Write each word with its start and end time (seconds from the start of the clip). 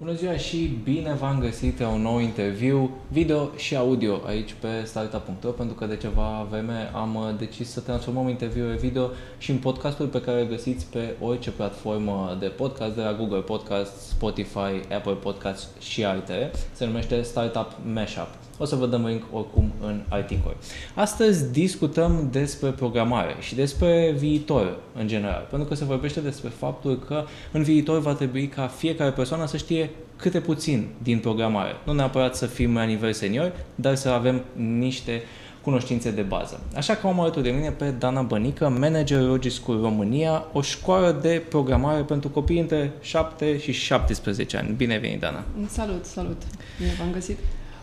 Bună 0.00 0.12
ziua 0.14 0.36
și 0.36 0.78
bine 0.84 1.14
v-am 1.14 1.38
găsit 1.40 1.80
la 1.80 1.88
un 1.88 2.02
nou 2.02 2.18
interviu 2.18 2.90
video 3.08 3.50
și 3.56 3.76
audio 3.76 4.20
aici 4.26 4.54
pe 4.60 4.68
startup.ro 4.84 5.50
pentru 5.50 5.74
că 5.74 5.86
de 5.86 5.96
ceva 5.96 6.46
vreme 6.50 6.90
am 6.94 7.14
uh, 7.14 7.22
decis 7.38 7.70
să 7.70 7.80
transformăm 7.80 8.28
interviurile 8.28 8.76
video 8.76 9.10
și 9.38 9.50
în 9.50 9.56
podcastul 9.56 10.06
pe 10.06 10.20
care 10.20 10.40
îl 10.40 10.46
găsiți 10.46 10.86
pe 10.86 11.14
orice 11.20 11.50
platformă 11.50 12.36
de 12.40 12.46
podcast, 12.46 12.94
de 12.94 13.02
la 13.02 13.12
Google 13.12 13.40
Podcast, 13.40 14.00
Spotify, 14.08 14.92
Apple 14.94 15.12
Podcast 15.12 15.68
și 15.80 16.04
altele. 16.04 16.50
Se 16.72 16.86
numește 16.86 17.22
Startup 17.22 17.76
Mashup. 17.92 18.28
O 18.58 18.64
să 18.64 18.76
vă 18.76 18.86
dăm 18.86 19.06
link 19.06 19.22
oricum 19.32 19.72
în 19.80 20.02
articol. 20.08 20.56
Astăzi 20.94 21.52
discutăm 21.52 22.28
despre 22.32 22.70
programare 22.70 23.36
și 23.40 23.54
despre 23.54 24.14
viitor 24.18 24.78
în 24.94 25.06
general, 25.06 25.46
pentru 25.50 25.68
că 25.68 25.74
se 25.74 25.84
vorbește 25.84 26.20
despre 26.20 26.48
faptul 26.48 26.98
că 26.98 27.24
în 27.52 27.62
viitor 27.62 28.00
va 28.00 28.12
trebui 28.12 28.46
ca 28.46 28.66
fiecare 28.66 29.10
persoană 29.10 29.46
să 29.46 29.56
știe 29.56 29.87
câte 30.16 30.40
puțin 30.40 30.86
din 31.02 31.18
programare. 31.18 31.76
Nu 31.84 31.92
neapărat 31.92 32.36
să 32.36 32.46
fim 32.46 32.74
la 32.74 32.82
nivel 32.82 33.12
senior, 33.12 33.52
dar 33.74 33.94
să 33.94 34.08
avem 34.08 34.42
niște 34.78 35.22
cunoștințe 35.62 36.10
de 36.10 36.22
bază. 36.22 36.60
Așa 36.76 36.94
că 36.94 37.06
am 37.06 37.20
alături 37.20 37.44
de 37.44 37.50
mine 37.50 37.70
pe 37.70 37.94
Dana 37.98 38.22
Bănică, 38.22 38.68
manager 38.68 39.20
Logic 39.20 39.52
School 39.52 39.80
România, 39.80 40.44
o 40.52 40.60
școală 40.60 41.18
de 41.22 41.42
programare 41.48 42.02
pentru 42.02 42.28
copii 42.28 42.60
între 42.60 42.92
7 43.00 43.58
și 43.58 43.72
17 43.72 44.56
ani. 44.56 44.74
Bine 44.76 44.92
ai 44.92 44.98
venit, 44.98 45.20
Dana! 45.20 45.44
Salut, 45.68 46.04
salut! 46.04 46.42
Bine 46.78 46.92
v-am 46.98 47.12
găsit! 47.12 47.38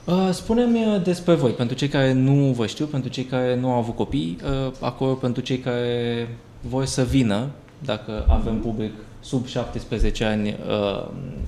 Uh, 0.06 0.30
spune-mi 0.32 0.86
uh, 0.86 1.02
despre 1.04 1.34
voi, 1.34 1.52
pentru 1.52 1.76
cei 1.76 1.88
care 1.88 2.14
nu 2.14 2.34
vă 2.34 2.66
știu, 2.66 2.86
pentru 2.86 3.10
cei 3.10 3.24
care 3.24 3.56
nu 3.56 3.72
au 3.72 3.78
avut 3.78 3.96
copii, 3.96 4.38
uh, 4.44 4.72
acolo 4.80 5.14
pentru 5.14 5.42
cei 5.42 5.58
care 5.58 6.28
vor 6.62 6.86
să 6.86 7.04
vină, 7.04 7.50
dacă 7.80 8.26
avem 8.28 8.54
mhm. 8.54 8.62
public 8.62 8.92
sub 9.26 9.46
17 9.46 10.24
ani 10.24 10.56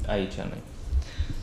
aici 0.08 0.34
noi. 0.34 0.62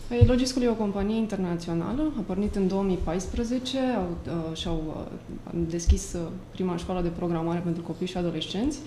Păi, 0.08 0.26
Logiscul 0.26 0.62
e 0.62 0.68
o 0.68 0.74
companie 0.74 1.16
internațională, 1.16 2.12
a 2.18 2.20
pornit 2.26 2.54
în 2.54 2.68
2014 2.68 3.78
au, 3.78 4.16
și-au 4.54 5.06
deschis 5.50 6.16
prima 6.50 6.76
școală 6.76 7.02
de 7.02 7.08
programare 7.08 7.58
pentru 7.58 7.82
copii 7.82 8.06
și 8.06 8.16
adolescenți. 8.16 8.78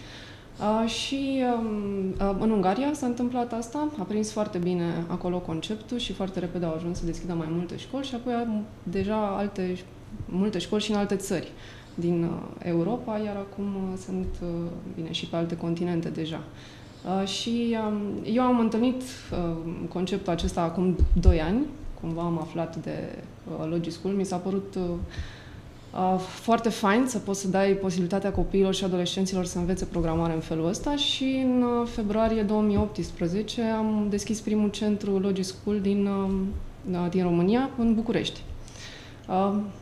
Uh, 0.59 0.89
și 0.89 1.43
uh, 2.19 2.35
în 2.39 2.51
Ungaria 2.51 2.93
s-a 2.93 3.05
întâmplat 3.05 3.53
asta, 3.53 3.91
a 3.99 4.03
prins 4.03 4.31
foarte 4.31 4.57
bine 4.57 5.05
acolo 5.07 5.39
conceptul 5.39 5.97
și 5.97 6.13
foarte 6.13 6.39
repede 6.39 6.65
au 6.65 6.73
ajuns 6.73 6.97
să 6.97 7.05
deschidă 7.05 7.33
mai 7.33 7.47
multe 7.49 7.77
școli 7.77 8.05
și 8.05 8.15
apoi 8.15 8.33
am 8.33 8.65
deja 8.83 9.37
alte, 9.37 9.77
multe 10.25 10.57
școli 10.57 10.81
și 10.81 10.91
în 10.91 10.97
alte 10.97 11.15
țări 11.15 11.51
din 11.95 12.23
uh, 12.23 12.29
Europa, 12.63 13.17
iar 13.17 13.35
acum 13.35 13.65
uh, 13.65 13.97
sunt, 14.05 14.27
uh, 14.41 14.71
bine, 14.95 15.11
și 15.11 15.25
pe 15.25 15.35
alte 15.35 15.57
continente 15.57 16.09
deja. 16.09 16.43
Uh, 17.05 17.27
și 17.27 17.77
uh, 17.89 18.33
eu 18.33 18.43
am 18.43 18.59
întâlnit 18.59 19.01
uh, 19.01 19.55
conceptul 19.89 20.31
acesta 20.33 20.61
acum 20.61 20.95
2 21.19 21.41
ani, 21.41 21.65
cumva 22.01 22.21
am 22.21 22.39
aflat 22.39 22.75
de 22.75 23.19
uh, 23.59 23.67
Logischool, 23.69 24.13
mi 24.13 24.25
s-a 24.25 24.37
părut 24.37 24.75
uh, 24.75 24.83
Uh, 25.97 26.19
foarte 26.19 26.69
fain 26.69 27.03
să 27.07 27.17
poți 27.17 27.41
să 27.41 27.47
dai 27.47 27.71
posibilitatea 27.71 28.31
copiilor 28.31 28.73
și 28.73 28.83
adolescenților 28.83 29.45
să 29.45 29.57
învețe 29.57 29.85
programare 29.85 30.33
în 30.33 30.39
felul 30.39 30.67
ăsta 30.67 30.95
și 30.95 31.43
în 31.45 31.61
uh, 31.61 31.87
februarie 31.87 32.41
2018 32.41 33.61
am 33.61 34.07
deschis 34.09 34.39
primul 34.39 34.69
centru 34.69 35.19
Logic 35.19 35.43
School 35.43 35.79
din, 35.79 36.05
uh, 36.05 36.31
da, 36.91 37.07
din 37.07 37.23
România, 37.23 37.69
în 37.77 37.93
București. 37.93 38.41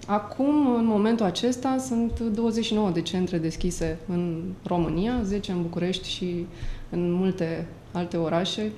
Acum, 0.08 0.76
în 0.76 0.86
momentul 0.86 1.26
acesta, 1.26 1.78
sunt 1.78 2.20
29 2.20 2.90
de 2.90 3.02
centre 3.02 3.38
deschise 3.38 3.98
în 4.08 4.42
România, 4.64 5.22
10 5.24 5.52
în 5.52 5.62
București 5.62 6.10
și 6.10 6.46
în 6.90 7.12
multe 7.12 7.68
alte 7.92 8.18
orașe 8.18 8.72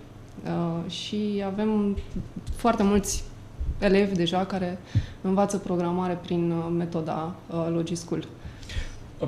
și 0.88 1.44
avem 1.46 1.98
foarte 2.56 2.84
mulți 2.84 3.24
elevi 3.80 4.16
deja 4.16 4.46
care 4.46 4.78
învață 5.22 5.58
programare 5.58 6.20
prin 6.22 6.52
uh, 6.52 6.74
metoda 6.78 7.36
uh, 7.50 7.68
Logischool. 7.74 8.28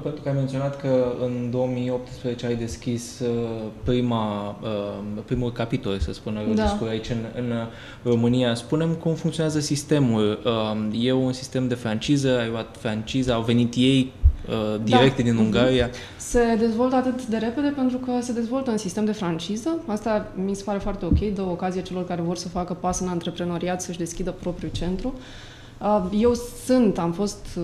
Pentru 0.03 0.22
că 0.22 0.30
ai 0.30 0.36
menționat 0.36 0.81
că 0.81 1.14
în 1.22 1.50
2018 1.52 2.46
ai 2.46 2.56
deschis 2.56 3.20
uh, 3.20 3.28
prima, 3.84 4.56
primul 5.26 5.52
capitol, 5.52 6.00
să 6.00 6.14
spunem, 6.14 6.42
Logischool 6.48 6.80
da. 6.88 6.90
aici 6.90 7.09
în, 7.09 7.26
în 7.36 7.53
România. 8.03 8.56
Spunem 8.56 8.94
cum 8.94 9.14
funcționează 9.14 9.59
sistemul. 9.59 10.40
E 11.00 11.12
un 11.12 11.34
sistem 11.34 11.68
de 11.68 11.76
franciză, 11.76 12.40
ai 12.40 12.50
luat 12.50 12.78
franciza, 12.80 13.34
au 13.34 13.42
venit 13.42 13.74
ei 13.76 14.12
uh, 14.16 14.19
directe 14.84 15.22
da. 15.22 15.30
din 15.30 15.38
Ungaria. 15.38 15.90
Mm-hmm. 15.90 16.18
Se 16.18 16.56
dezvoltă 16.60 16.96
atât 16.96 17.26
de 17.26 17.38
repede 17.38 17.68
pentru 17.68 17.98
că 17.98 18.12
se 18.22 18.34
dezvoltă 18.34 18.72
în 18.72 18.78
sistem 18.78 19.06
de 19.06 19.12
franciză. 19.12 19.70
Asta 19.86 20.32
mi 20.46 20.56
se 20.56 20.64
pare 20.64 20.78
foarte 20.78 21.06
ok, 21.06 21.20
dă 21.20 21.42
o 21.42 21.52
ocazie 21.52 21.82
celor 21.82 22.06
care 22.06 22.22
vor 22.22 22.36
să 22.36 22.48
facă 22.48 22.74
pas 22.74 23.00
în 23.00 23.08
antreprenoriat 23.08 23.82
să-și 23.82 23.98
deschidă 23.98 24.32
propriul 24.32 24.72
centru. 24.72 25.14
Uh, 25.82 26.04
eu 26.18 26.34
sunt, 26.66 26.98
am 26.98 27.12
fost 27.12 27.46
uh, 27.58 27.64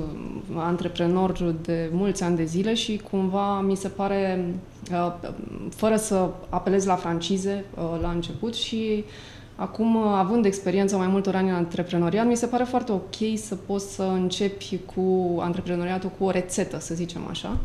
antreprenor 0.55 1.55
de 1.61 1.89
mulți 1.91 2.23
ani 2.23 2.35
de 2.35 2.43
zile 2.43 2.73
și 2.73 3.01
cumva 3.09 3.61
mi 3.61 3.75
se 3.75 3.87
pare, 3.87 4.53
uh, 4.91 5.13
fără 5.75 5.95
să 5.95 6.29
apelez 6.49 6.85
la 6.85 6.95
francize 6.95 7.65
la 8.01 8.09
început 8.09 8.55
și 8.55 9.03
Acum, 9.55 9.97
având 9.97 10.45
experiența 10.45 10.97
mai 10.97 11.07
multor 11.07 11.35
ani 11.35 11.49
în 11.49 11.55
antreprenoriat, 11.55 12.27
mi 12.27 12.35
se 12.35 12.45
pare 12.45 12.63
foarte 12.63 12.91
ok 12.91 13.37
să 13.37 13.55
poți 13.55 13.93
să 13.93 14.03
începi 14.03 14.79
cu 14.95 15.35
antreprenoriatul 15.39 16.11
cu 16.17 16.23
o 16.23 16.29
rețetă, 16.29 16.79
să 16.79 16.95
zicem 16.95 17.27
așa. 17.29 17.57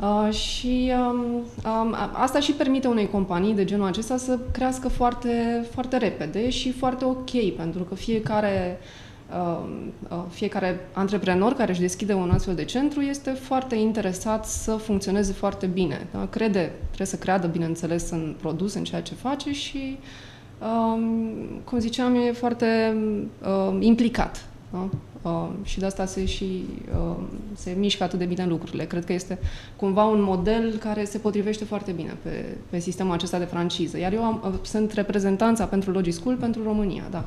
Uh, 0.00 0.32
și 0.32 0.92
um, 1.10 1.34
um, 1.34 1.94
asta 2.12 2.40
și 2.40 2.52
permite 2.52 2.88
unei 2.88 3.08
companii 3.10 3.54
de 3.54 3.64
genul 3.64 3.86
acesta 3.86 4.16
să 4.16 4.38
crească 4.52 4.88
foarte, 4.88 5.64
foarte 5.70 5.96
repede 5.96 6.50
și 6.50 6.72
foarte 6.72 7.04
ok, 7.04 7.54
pentru 7.56 7.82
că 7.82 7.94
fiecare 7.94 8.78
uh, 9.30 9.68
uh, 10.08 10.24
fiecare 10.30 10.88
antreprenor 10.92 11.52
care 11.52 11.70
își 11.70 11.80
deschide 11.80 12.14
un 12.14 12.30
astfel 12.30 12.54
de 12.54 12.64
centru 12.64 13.00
este 13.00 13.30
foarte 13.30 13.74
interesat 13.74 14.46
să 14.46 14.72
funcționeze 14.72 15.32
foarte 15.32 15.66
bine. 15.66 16.06
Da? 16.12 16.26
Crede, 16.30 16.72
trebuie 16.86 17.06
să 17.06 17.16
creadă, 17.16 17.46
bineînțeles, 17.46 18.10
în 18.10 18.34
produs, 18.40 18.74
în 18.74 18.84
ceea 18.84 19.02
ce 19.02 19.14
face 19.14 19.52
și 19.52 19.98
uh, 19.98 19.98
um, 19.98 20.25
cum 21.64 21.78
ziceam, 21.78 22.14
e 22.14 22.32
foarte 22.32 22.96
uh, 23.42 23.76
implicat. 23.80 24.48
Da? 24.72 24.88
Uh, 25.22 25.48
și 25.62 25.78
de 25.78 25.86
asta 25.86 26.04
se 26.04 26.24
și 26.24 26.64
uh, 26.98 27.16
se 27.54 27.74
mișcă 27.78 28.02
atât 28.02 28.18
de 28.18 28.24
bine 28.24 28.46
lucrurile. 28.46 28.84
Cred 28.84 29.04
că 29.04 29.12
este 29.12 29.38
cumva 29.76 30.04
un 30.04 30.22
model 30.22 30.76
care 30.76 31.04
se 31.04 31.18
potrivește 31.18 31.64
foarte 31.64 31.92
bine 31.92 32.16
pe, 32.22 32.56
pe 32.70 32.78
sistemul 32.78 33.12
acesta 33.12 33.38
de 33.38 33.44
franciză. 33.44 33.98
Iar 33.98 34.12
eu 34.12 34.24
am, 34.24 34.42
uh, 34.44 34.52
sunt 34.62 34.92
reprezentanța 34.92 35.64
pentru 35.64 35.90
Logischool 35.90 36.36
pentru 36.36 36.62
România, 36.62 37.04
da. 37.10 37.24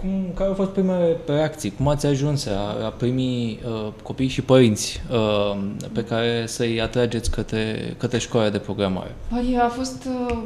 Cum, 0.00 0.32
care 0.34 0.48
au 0.48 0.54
fost 0.54 0.70
primele 0.70 1.16
reacții? 1.26 1.70
Cum 1.70 1.88
ați 1.88 2.06
ajuns 2.06 2.46
a, 2.46 2.84
a 2.84 2.88
primi 2.88 3.60
uh, 3.64 3.92
copii 4.02 4.28
și 4.28 4.42
părinți 4.42 5.00
uh, 5.10 5.62
pe 5.92 6.04
care 6.04 6.44
să-i 6.46 6.80
atrageți 6.80 7.30
către, 7.30 7.94
către 7.98 8.18
școala 8.18 8.50
de 8.50 8.58
programare? 8.58 9.14
Păi 9.28 9.58
a 9.62 9.68
fost, 9.68 10.08
uh, 10.30 10.38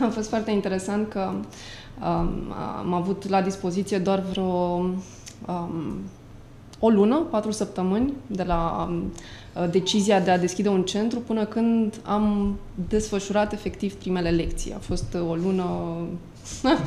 a 0.00 0.08
fost 0.10 0.28
foarte 0.28 0.50
interesant 0.50 1.08
că 1.08 1.30
um, 1.30 2.52
am 2.78 2.92
avut 2.92 3.28
la 3.28 3.42
dispoziție 3.42 3.98
doar 3.98 4.20
vreo 4.30 4.44
um, 4.44 6.00
o 6.78 6.88
lună, 6.88 7.16
patru 7.30 7.50
săptămâni 7.50 8.12
de 8.26 8.42
la 8.42 8.88
um, 8.88 9.12
decizia 9.70 10.20
de 10.20 10.30
a 10.30 10.38
deschide 10.38 10.68
un 10.68 10.82
centru 10.82 11.18
până 11.18 11.44
când 11.44 11.94
am 12.02 12.58
desfășurat 12.88 13.52
efectiv 13.52 13.94
primele 13.94 14.30
lecții. 14.30 14.72
A 14.72 14.78
fost 14.78 15.16
o 15.28 15.34
lună 15.34 15.64
Uh, 16.62 16.70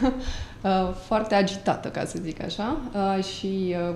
foarte 1.06 1.34
agitată, 1.34 1.88
ca 1.88 2.04
să 2.04 2.18
zic 2.22 2.42
așa, 2.42 2.76
uh, 2.94 3.24
și 3.24 3.74
uh, 3.90 3.94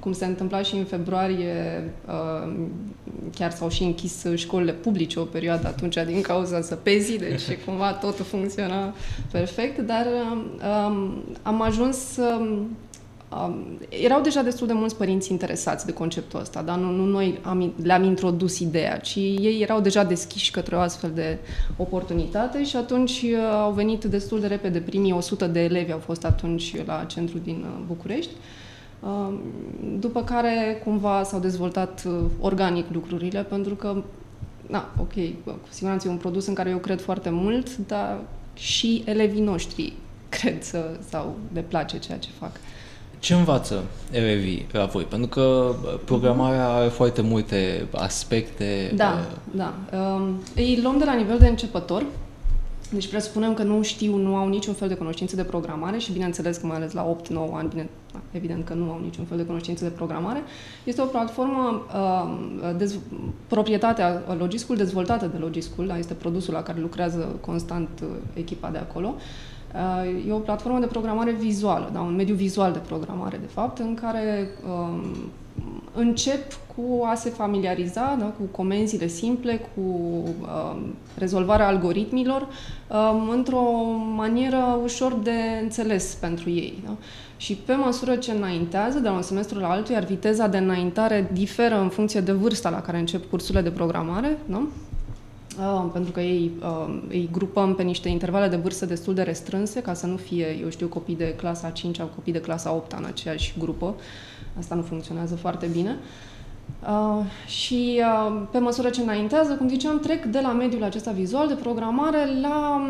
cum 0.00 0.12
se 0.12 0.24
întâmpla 0.24 0.62
și 0.62 0.74
în 0.76 0.84
februarie, 0.84 1.90
chiar 3.34 3.50
s-au 3.50 3.68
și 3.68 3.82
închis 3.82 4.24
școlile 4.34 4.72
publice 4.72 5.18
o 5.18 5.24
perioadă 5.24 5.66
atunci 5.66 5.96
din 6.06 6.20
cauza 6.20 6.60
săpezii, 6.60 7.18
deci 7.18 7.42
cumva 7.66 7.92
totul 7.92 8.24
funcționa 8.24 8.94
perfect, 9.30 9.78
dar 9.78 10.06
um, 10.86 11.24
am 11.42 11.62
ajuns 11.62 12.18
Um, 13.40 13.78
erau 13.88 14.20
deja 14.20 14.42
destul 14.42 14.66
de 14.66 14.72
mulți 14.72 14.96
părinți 14.96 15.30
interesați 15.30 15.86
de 15.86 15.92
conceptul 15.92 16.40
ăsta, 16.40 16.62
dar 16.62 16.78
nu, 16.78 16.90
nu 16.90 17.04
noi 17.04 17.38
am, 17.42 17.72
le-am 17.82 18.02
introdus 18.02 18.58
ideea, 18.58 18.98
ci 18.98 19.14
ei 19.14 19.58
erau 19.62 19.80
deja 19.80 20.04
deschiși 20.04 20.50
către 20.50 20.76
o 20.76 20.78
astfel 20.78 21.10
de 21.14 21.38
oportunitate 21.76 22.64
și 22.64 22.76
atunci 22.76 23.22
uh, 23.22 23.38
au 23.60 23.72
venit 23.72 24.04
destul 24.04 24.40
de 24.40 24.46
repede. 24.46 24.78
Primii 24.78 25.12
100 25.12 25.46
de 25.46 25.64
elevi 25.64 25.92
au 25.92 25.98
fost 25.98 26.24
atunci 26.24 26.84
la 26.86 27.04
centru 27.04 27.38
din 27.38 27.64
uh, 27.64 27.84
București. 27.86 28.30
Uh, 29.00 29.34
după 29.98 30.24
care 30.24 30.80
cumva 30.84 31.22
s-au 31.22 31.40
dezvoltat 31.40 32.02
uh, 32.06 32.24
organic 32.40 32.86
lucrurile, 32.92 33.42
pentru 33.42 33.74
că, 33.74 34.02
na, 34.66 34.92
ok, 35.00 35.12
cu 35.44 35.68
siguranță 35.68 36.08
e 36.08 36.10
un 36.10 36.16
produs 36.16 36.46
în 36.46 36.54
care 36.54 36.70
eu 36.70 36.78
cred 36.78 37.00
foarte 37.00 37.30
mult, 37.30 37.76
dar 37.76 38.18
și 38.54 39.02
elevii 39.06 39.42
noștri 39.42 39.92
cred 40.40 40.62
să, 40.62 40.96
sau 41.08 41.36
le 41.52 41.60
place 41.60 41.98
ceea 41.98 42.18
ce 42.18 42.28
fac. 42.38 42.50
Ce 43.22 43.34
învață 43.34 43.84
elevii 44.10 44.66
la 44.72 44.84
voi? 44.84 45.02
Pentru 45.02 45.28
că 45.28 45.74
programarea 46.04 46.68
are 46.68 46.88
foarte 46.88 47.22
multe 47.22 47.86
aspecte. 47.92 48.92
Da, 48.94 49.18
uh... 49.18 49.36
da. 49.56 49.74
Um, 49.98 50.42
îi 50.54 50.80
luăm 50.82 50.98
de 50.98 51.04
la 51.04 51.14
nivel 51.14 51.38
de 51.38 51.48
începător 51.48 52.04
Deci 52.92 53.08
presupunem 53.08 53.54
că 53.54 53.62
nu 53.62 53.82
știu, 53.82 54.16
nu 54.16 54.36
au 54.36 54.48
niciun 54.48 54.74
fel 54.74 54.88
de 54.88 54.94
cunoștințe 54.94 55.36
de 55.36 55.42
programare 55.42 55.98
și 55.98 56.12
bineînțeles 56.12 56.56
că 56.56 56.66
mai 56.66 56.76
ales 56.76 56.92
la 56.92 57.16
8-9 57.16 57.34
ani, 57.52 57.68
bine, 57.68 57.88
da, 58.12 58.20
evident 58.30 58.64
că 58.64 58.74
nu 58.74 58.90
au 58.90 59.00
niciun 59.02 59.24
fel 59.24 59.36
de 59.36 59.42
cunoștințe 59.42 59.84
de 59.84 59.90
programare. 59.90 60.42
Este 60.84 61.00
o 61.02 61.04
platformă, 61.04 61.82
uh, 61.94 62.76
dez, 62.76 62.98
proprietatea 63.46 64.22
Logiscul, 64.38 64.76
dezvoltată 64.76 65.26
de 65.26 65.38
Logiscul, 65.38 65.86
da, 65.86 65.98
este 65.98 66.14
produsul 66.14 66.54
la 66.54 66.62
care 66.62 66.80
lucrează 66.80 67.36
constant 67.40 67.88
uh, 68.02 68.08
echipa 68.34 68.68
de 68.68 68.78
acolo. 68.78 69.14
Uh, 69.16 69.22
e 70.28 70.32
o 70.32 70.38
platformă 70.38 70.78
de 70.78 70.86
programare 70.86 71.30
vizuală, 71.30 71.90
da, 71.92 72.00
un 72.00 72.14
mediu 72.14 72.34
vizual 72.34 72.72
de 72.72 72.78
programare, 72.78 73.36
de 73.36 73.46
fapt, 73.46 73.78
în 73.78 73.94
care 73.94 74.48
uh, 74.66 75.00
încep 75.94 76.52
cu 76.76 77.04
a 77.04 77.14
se 77.14 77.30
familiariza 77.30 78.16
da, 78.18 78.24
cu 78.24 78.42
comenzile 78.50 79.06
simple, 79.06 79.60
cu 79.74 79.80
uh, 80.40 80.76
rezolvarea 81.18 81.66
algoritmilor 81.66 82.48
uh, 82.88 83.28
într-o 83.30 83.62
manieră 84.14 84.78
ușor 84.82 85.12
de 85.12 85.60
înțeles 85.62 86.14
pentru 86.20 86.50
ei. 86.50 86.82
Da? 86.84 86.96
Și 87.36 87.54
pe 87.54 87.74
măsură 87.74 88.16
ce 88.16 88.30
înaintează 88.30 88.98
de 88.98 89.08
la 89.08 89.14
un 89.14 89.22
semestru 89.22 89.58
la 89.58 89.70
altul, 89.70 89.94
iar 89.94 90.04
viteza 90.04 90.46
de 90.46 90.58
înaintare 90.58 91.30
diferă 91.32 91.80
în 91.80 91.88
funcție 91.88 92.20
de 92.20 92.32
vârsta 92.32 92.70
la 92.70 92.80
care 92.80 92.98
încep 92.98 93.30
cursurile 93.30 93.62
de 93.62 93.70
programare, 93.70 94.38
da? 94.46 94.66
Uh, 95.58 95.90
pentru 95.92 96.12
că 96.12 96.20
ei 96.20 96.50
uh, 96.62 97.00
îi 97.08 97.28
grupăm 97.32 97.74
pe 97.74 97.82
niște 97.82 98.08
intervale 98.08 98.48
de 98.48 98.56
vârstă 98.56 98.86
destul 98.86 99.14
de 99.14 99.22
restrânse, 99.22 99.82
ca 99.82 99.94
să 99.94 100.06
nu 100.06 100.16
fie, 100.16 100.58
eu 100.60 100.68
știu, 100.68 100.86
copii 100.86 101.16
de 101.16 101.34
clasa 101.34 101.70
5 101.70 101.96
sau 101.96 102.06
copii 102.14 102.32
de 102.32 102.40
clasa 102.40 102.72
8 102.72 102.92
în 102.92 103.04
aceeași 103.04 103.54
grupă. 103.58 103.94
Asta 104.58 104.74
nu 104.74 104.82
funcționează 104.82 105.34
foarte 105.34 105.66
bine. 105.66 105.96
Uh, 106.88 107.24
și 107.46 108.00
uh, 108.00 108.42
pe 108.50 108.58
măsură 108.58 108.88
ce 108.88 109.02
înaintează, 109.02 109.52
cum 109.52 109.68
ziceam, 109.68 110.00
trec 110.00 110.24
de 110.24 110.40
la 110.40 110.52
mediul 110.52 110.82
acesta 110.82 111.10
vizual 111.10 111.48
de 111.48 111.54
programare 111.54 112.40
la 112.40 112.88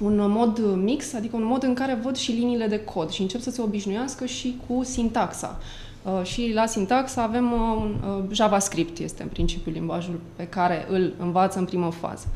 un 0.00 0.30
mod 0.30 0.74
mix, 0.74 1.14
adică 1.14 1.36
un 1.36 1.44
mod 1.44 1.62
în 1.62 1.74
care 1.74 1.98
văd 2.02 2.16
și 2.16 2.32
liniile 2.32 2.66
de 2.66 2.84
cod 2.84 3.10
și 3.10 3.22
încep 3.22 3.40
să 3.40 3.50
se 3.50 3.62
obișnuiască 3.62 4.26
și 4.26 4.60
cu 4.66 4.82
sintaxa. 4.82 5.58
Uh, 6.04 6.22
și 6.22 6.50
la 6.54 6.66
sintaxă 6.66 7.20
avem 7.20 7.52
uh, 7.52 7.90
uh, 8.06 8.24
JavaScript, 8.32 8.98
este 8.98 9.22
în 9.22 9.28
principiu 9.28 9.72
limbajul 9.72 10.20
pe 10.36 10.46
care 10.46 10.86
îl 10.88 11.12
învață 11.18 11.58
în 11.58 11.64
primă 11.64 11.90
fază. 11.90 12.26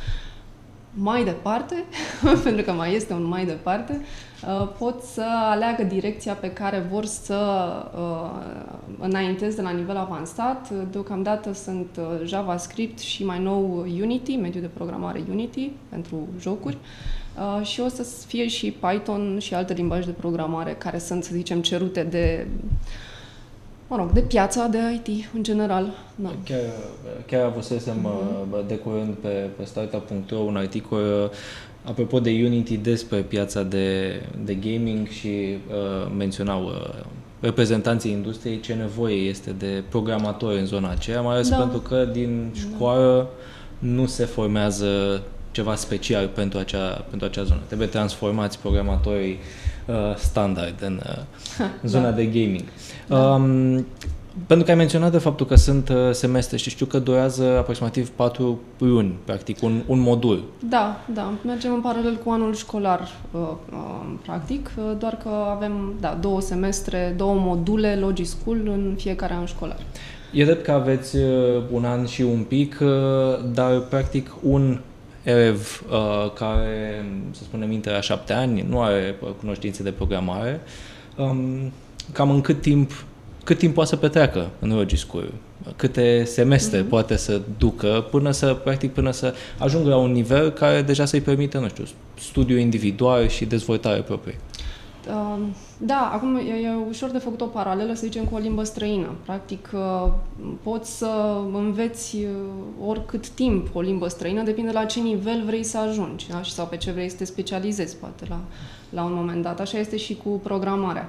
Mai 0.95 1.25
departe, 1.25 1.85
pentru 2.45 2.63
că 2.65 2.73
mai 2.73 2.95
este 2.95 3.13
un 3.13 3.25
mai 3.25 3.45
departe, 3.45 4.01
pot 4.79 5.03
să 5.03 5.25
aleagă 5.51 5.83
direcția 5.83 6.35
pe 6.35 6.53
care 6.53 6.87
vor 6.91 7.05
să 7.05 7.41
înaintez 8.99 9.55
de 9.55 9.63
la 9.63 9.71
nivel 9.71 9.97
avansat. 9.97 10.71
Deocamdată 10.91 11.53
sunt 11.53 12.01
JavaScript 12.25 12.99
și 12.99 13.25
mai 13.25 13.43
nou 13.43 13.87
Unity, 14.01 14.37
mediul 14.37 14.63
de 14.63 14.71
programare 14.75 15.23
Unity 15.31 15.71
pentru 15.89 16.29
jocuri. 16.41 16.77
și 17.63 17.81
o 17.81 17.89
să 17.89 18.07
fie 18.27 18.47
și 18.47 18.71
Python 18.71 19.39
și 19.39 19.55
alte 19.55 19.73
limbaje 19.73 20.07
de 20.07 20.13
programare 20.13 20.75
care 20.79 20.99
sunt, 20.99 21.25
să 21.25 21.31
zicem, 21.33 21.61
cerute 21.61 22.03
de 22.03 22.47
mă 23.89 23.97
rog, 23.97 24.13
de 24.13 24.21
piața 24.21 24.67
de 24.67 24.79
IT 25.05 25.25
în 25.35 25.43
general. 25.43 25.91
Da. 26.15 26.29
Chiar, 26.45 26.61
chiar 27.27 27.45
avusesem 27.45 28.09
mm-hmm. 28.09 28.67
de 28.67 28.75
curând 28.75 29.15
pe, 29.15 29.49
pe 29.57 29.65
startup.ro 29.65 30.39
un 30.39 30.57
articol 30.57 30.99
uh, 30.99 31.31
apropo 31.85 32.21
de 32.21 32.31
Unity 32.31 32.77
despre 32.77 33.19
piața 33.19 33.63
de, 33.63 34.21
de 34.45 34.55
gaming 34.55 35.09
și 35.09 35.29
uh, 35.29 36.13
menționau 36.17 36.65
uh, 36.65 37.05
reprezentanții 37.41 38.11
industriei 38.11 38.61
ce 38.61 38.75
nevoie 38.75 39.17
este 39.17 39.51
de 39.51 39.83
programatori 39.89 40.59
în 40.59 40.67
zona 40.67 40.91
aceea, 40.91 41.21
mai 41.21 41.35
ales 41.35 41.49
da. 41.49 41.57
pentru 41.57 41.79
că 41.79 42.05
din 42.05 42.51
da. 42.53 42.59
școală 42.59 43.29
da. 43.79 43.89
nu 43.89 44.07
se 44.07 44.25
formează 44.25 45.23
ceva 45.51 45.75
special 45.75 46.27
pentru 46.27 46.59
acea, 46.59 47.05
pentru 47.09 47.27
acea 47.27 47.43
zonă. 47.43 47.61
Trebuie 47.67 47.89
transformați 47.89 48.59
programatorii 48.59 49.33
uh, 49.33 49.68
standard 50.17 50.83
în, 50.83 51.01
uh, 51.07 51.67
în 51.83 51.89
zona 51.95 52.11
da. 52.11 52.17
de 52.17 52.25
gaming. 52.25 52.65
Da. 53.07 53.35
Um, 53.35 53.87
pentru 54.47 54.65
că 54.67 54.71
ai 54.71 54.77
menționat 54.77 55.11
de 55.11 55.19
faptul 55.19 55.47
că 55.47 55.55
sunt 55.55 55.89
uh, 55.89 55.97
semestre 56.11 56.57
și 56.57 56.71
știu 56.71 56.87
că 56.87 56.99
durează 56.99 57.45
aproximativ 57.59 58.09
patru 58.09 58.61
luni, 58.79 59.15
practic, 59.25 59.63
un, 59.63 59.83
un 59.87 59.99
modul. 59.99 60.45
Da, 60.69 61.01
da. 61.15 61.33
Mergem 61.45 61.73
în 61.73 61.81
paralel 61.81 62.17
cu 62.25 62.31
anul 62.31 62.55
școlar, 62.55 63.01
uh, 63.31 63.41
uh, 63.73 63.79
practic, 64.23 64.71
uh, 64.77 64.97
doar 64.99 65.17
că 65.23 65.29
avem 65.57 65.95
da, 66.01 66.19
două 66.21 66.41
semestre, 66.41 67.15
două 67.17 67.35
module 67.35 67.97
Logi 67.97 68.25
School 68.25 68.59
în 68.65 68.95
fiecare 68.97 69.35
an 69.35 69.45
școlar. 69.45 69.79
E 70.33 70.45
drept 70.45 70.65
că 70.65 70.73
aveți 70.73 71.17
uh, 71.17 71.63
un 71.71 71.85
an 71.85 72.07
și 72.07 72.23
un 72.23 72.43
pic, 72.43 72.79
uh, 72.83 72.89
dar 73.53 73.81
practic 73.81 74.35
un 74.43 74.81
elev 75.29 75.83
uh, 75.91 76.33
care, 76.33 77.05
să 77.31 77.43
spunem, 77.43 77.73
intră 77.73 77.93
la 77.93 78.01
șapte 78.01 78.33
ani, 78.33 78.65
nu 78.69 78.83
are 78.83 79.17
cunoștințe 79.41 79.83
de 79.83 79.91
programare, 79.91 80.61
um, 81.17 81.73
cam 82.13 82.31
în 82.31 82.41
cât 82.41 82.61
timp 82.61 82.93
cât 83.45 83.59
timp 83.59 83.75
poate 83.75 83.91
să 83.91 83.97
petreacă 83.97 84.51
în 84.59 84.73
Rogi 84.75 84.97
School, 84.97 85.33
câte 85.77 86.25
semestre 86.25 86.83
mm-hmm. 86.83 86.89
poate 86.89 87.17
să 87.17 87.41
ducă 87.59 88.07
până 88.11 88.31
să, 88.31 88.55
practic, 88.55 88.93
până 88.93 89.11
să 89.11 89.35
ajungă 89.59 89.89
la 89.89 89.97
un 89.97 90.13
nivel 90.13 90.51
care 90.51 90.83
deja 90.83 91.05
să-i 91.05 91.21
permită, 91.21 91.59
nu 91.59 91.69
știu, 91.69 91.85
studiu 92.19 92.57
individual 92.57 93.29
și 93.29 93.45
dezvoltare 93.45 94.01
proprie. 94.01 94.39
Uh, 95.09 95.47
da, 95.79 96.11
acum 96.13 96.37
e, 96.37 96.41
e 96.41 96.75
ușor 96.89 97.11
de 97.11 97.19
făcut 97.19 97.41
o 97.41 97.45
paralelă, 97.45 97.95
să 97.95 98.01
zicem, 98.05 98.25
cu 98.25 98.35
o 98.35 98.39
limbă 98.39 98.63
străină. 98.63 99.15
Practic, 99.25 99.71
uh, 99.75 100.13
poți 100.63 100.99
să 100.99 101.41
înveți 101.53 102.17
uh, 102.17 102.87
oricât 102.87 103.29
timp 103.29 103.75
o 103.75 103.81
limbă 103.81 104.09
străină, 104.09 104.43
depinde 104.43 104.73
la 104.73 104.85
ce 104.85 105.01
nivel 105.01 105.43
vrei 105.45 105.63
să 105.63 105.79
ajungi 105.79 106.29
da? 106.29 106.41
sau 106.43 106.67
pe 106.67 106.77
ce 106.77 106.91
vrei 106.91 107.09
să 107.09 107.17
te 107.17 107.25
specializezi, 107.25 107.97
poate, 107.97 108.25
la, 108.29 108.41
la 108.91 109.05
un 109.05 109.15
moment 109.15 109.43
dat. 109.43 109.61
Așa 109.61 109.79
este 109.79 109.97
și 109.97 110.17
cu 110.17 110.29
programarea. 110.29 111.09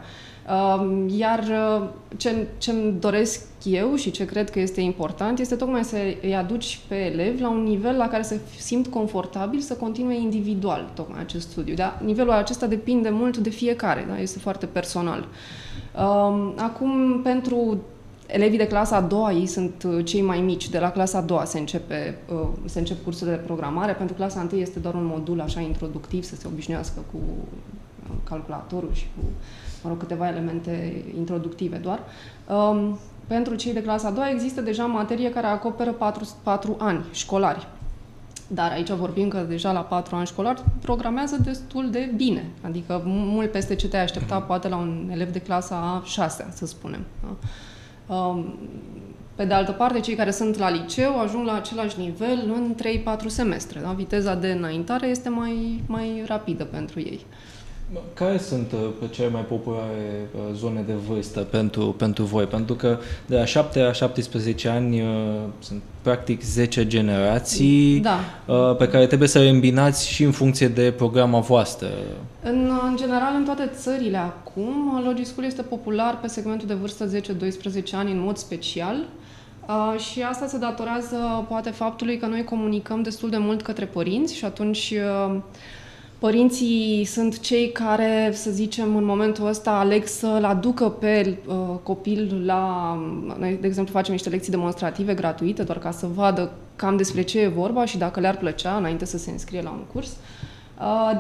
Iar 1.07 1.43
ce, 2.17 2.47
ce-mi 2.57 2.93
doresc 2.99 3.45
eu 3.63 3.95
și 3.95 4.11
ce 4.11 4.25
cred 4.25 4.49
că 4.49 4.59
este 4.59 4.81
important 4.81 5.39
este 5.39 5.55
tocmai 5.55 5.83
să 5.83 5.95
îi 6.21 6.35
aduci 6.35 6.79
pe 6.87 6.95
elevi 6.95 7.41
la 7.41 7.49
un 7.49 7.63
nivel 7.63 7.95
la 7.97 8.07
care 8.07 8.23
să 8.23 8.35
simt 8.57 8.87
confortabil 8.87 9.59
să 9.59 9.73
continue 9.73 10.15
individual 10.15 10.91
tocmai 10.95 11.19
acest 11.19 11.49
studiu. 11.49 11.73
Da? 11.73 11.99
Nivelul 12.03 12.31
acesta 12.31 12.67
depinde 12.67 13.09
mult 13.09 13.37
de 13.37 13.49
fiecare, 13.49 14.05
da? 14.09 14.19
este 14.19 14.39
foarte 14.39 14.65
personal. 14.65 15.27
Acum, 16.55 17.21
pentru 17.23 17.77
elevii 18.31 18.57
de 18.57 18.67
clasa 18.67 18.95
a 18.95 19.01
doua, 19.01 19.31
ei 19.31 19.45
sunt 19.45 19.83
uh, 19.83 20.05
cei 20.05 20.21
mai 20.21 20.41
mici. 20.41 20.69
De 20.69 20.79
la 20.79 20.91
clasa 20.91 21.17
a 21.17 21.21
doua 21.21 21.45
se, 21.45 21.59
începe, 21.59 22.17
uh, 22.33 22.47
se 22.65 22.79
încep 22.79 23.03
cursurile 23.03 23.35
de 23.35 23.41
programare. 23.41 23.93
Pentru 23.93 24.15
clasa 24.15 24.39
întâi 24.39 24.61
este 24.61 24.79
doar 24.79 24.93
un 24.93 25.05
modul 25.05 25.41
așa 25.41 25.59
introductiv 25.59 26.23
să 26.23 26.35
se 26.35 26.47
obișnuiască 26.47 26.99
cu 27.11 27.17
uh, 27.17 27.59
calculatorul 28.23 28.93
și 28.93 29.05
cu 29.15 29.23
mă 29.83 29.89
rog, 29.89 29.99
câteva 29.99 30.27
elemente 30.27 31.03
introductive 31.17 31.77
doar. 31.77 31.99
Um, 32.47 32.99
pentru 33.27 33.55
cei 33.55 33.73
de 33.73 33.81
clasa 33.81 34.07
a 34.07 34.11
doua 34.11 34.29
există 34.29 34.61
deja 34.61 34.85
materie 34.85 35.31
care 35.31 35.47
acoperă 35.47 35.91
4, 35.91 36.27
4 36.43 36.75
ani 36.79 37.05
școlari. 37.11 37.67
Dar 38.47 38.71
aici 38.71 38.89
vorbim 38.89 39.27
că 39.27 39.37
deja 39.37 39.71
la 39.71 39.79
4 39.79 40.15
ani 40.15 40.25
școlar 40.25 40.63
programează 40.81 41.37
destul 41.43 41.89
de 41.89 42.11
bine. 42.15 42.45
Adică 42.61 43.01
mult 43.05 43.51
peste 43.51 43.75
ce 43.75 43.87
te-ai 43.87 44.03
aștepta 44.03 44.37
mhm. 44.37 44.45
poate 44.45 44.67
la 44.67 44.75
un 44.75 45.09
elev 45.11 45.31
de 45.31 45.39
clasa 45.39 45.75
a 45.75 46.01
6 46.05 46.47
să 46.53 46.65
spunem. 46.65 47.05
Da? 47.21 47.35
Um, 48.15 48.53
pe 49.35 49.45
de 49.45 49.53
altă 49.53 49.71
parte, 49.71 49.99
cei 49.99 50.15
care 50.15 50.31
sunt 50.31 50.57
la 50.57 50.69
liceu 50.69 51.19
ajung 51.19 51.45
la 51.45 51.53
același 51.53 51.99
nivel 51.99 52.51
în 52.53 52.75
3-4 53.23 53.25
semestre. 53.25 53.79
Da? 53.79 53.91
Viteza 53.91 54.35
de 54.35 54.51
înaintare 54.51 55.07
este 55.07 55.29
mai, 55.29 55.83
mai 55.87 56.23
rapidă 56.27 56.63
pentru 56.63 56.99
ei. 56.99 57.25
Care 58.13 58.37
sunt 58.37 58.71
uh, 58.71 59.09
cele 59.09 59.29
mai 59.29 59.41
populare 59.41 60.29
uh, 60.35 60.55
zone 60.55 60.83
de 60.85 60.93
vârstă 60.93 61.39
pentru, 61.39 61.85
pentru 61.97 62.23
voi? 62.23 62.45
Pentru 62.45 62.75
că 62.75 62.97
de 63.25 63.35
la 63.35 63.45
7 63.45 63.81
la 63.81 63.91
17 63.91 64.69
ani 64.69 65.01
uh, 65.01 65.07
sunt 65.59 65.81
practic 66.01 66.43
10 66.43 66.87
generații 66.87 67.99
da. 67.99 68.19
pe 68.77 68.87
care 68.87 69.07
trebuie 69.07 69.27
să 69.27 69.39
le 69.39 69.49
îmbinați 69.49 70.07
și 70.07 70.23
în 70.23 70.31
funcție 70.31 70.67
de 70.67 70.91
programa 70.91 71.39
voastră. 71.39 71.87
În, 72.43 72.71
în 72.89 72.95
general, 72.97 73.33
în 73.35 73.43
toate 73.43 73.71
țările 73.75 74.17
acum, 74.17 75.01
Logischool 75.05 75.45
este 75.45 75.61
popular 75.61 76.19
pe 76.21 76.27
segmentul 76.27 76.67
de 76.67 76.73
vârstă 76.73 77.09
10-12 77.09 77.19
ani 77.93 78.11
în 78.11 78.19
mod 78.19 78.37
special. 78.37 78.95
Uh, 79.67 79.99
și 79.99 80.21
asta 80.21 80.47
se 80.47 80.57
datorează 80.57 81.45
poate 81.47 81.69
faptului 81.69 82.17
că 82.17 82.25
noi 82.25 82.43
comunicăm 82.43 83.01
destul 83.01 83.29
de 83.29 83.37
mult 83.37 83.61
către 83.61 83.85
părinți 83.85 84.35
și 84.35 84.45
atunci 84.45 84.93
uh, 85.27 85.41
Părinții 86.19 87.03
sunt 87.05 87.39
cei 87.39 87.71
care, 87.71 88.31
să 88.33 88.51
zicem, 88.51 88.95
în 88.95 89.03
momentul 89.03 89.47
ăsta 89.47 89.71
aleg 89.71 90.05
să-l 90.05 90.43
aducă 90.43 90.89
pe 90.89 91.37
uh, 91.47 91.55
copil 91.83 92.41
la... 92.45 92.93
Noi, 93.37 93.57
de 93.61 93.67
exemplu, 93.67 93.93
facem 93.93 94.13
niște 94.13 94.29
lecții 94.29 94.51
demonstrative 94.51 95.13
gratuite, 95.13 95.63
doar 95.63 95.79
ca 95.79 95.91
să 95.91 96.07
vadă 96.07 96.51
cam 96.75 96.97
despre 96.97 97.21
ce 97.21 97.39
e 97.39 97.47
vorba 97.47 97.85
și 97.85 97.97
dacă 97.97 98.19
le-ar 98.19 98.37
plăcea 98.37 98.75
înainte 98.75 99.05
să 99.05 99.17
se 99.17 99.31
înscrie 99.31 99.61
la 99.61 99.69
un 99.69 99.83
curs. 99.93 100.15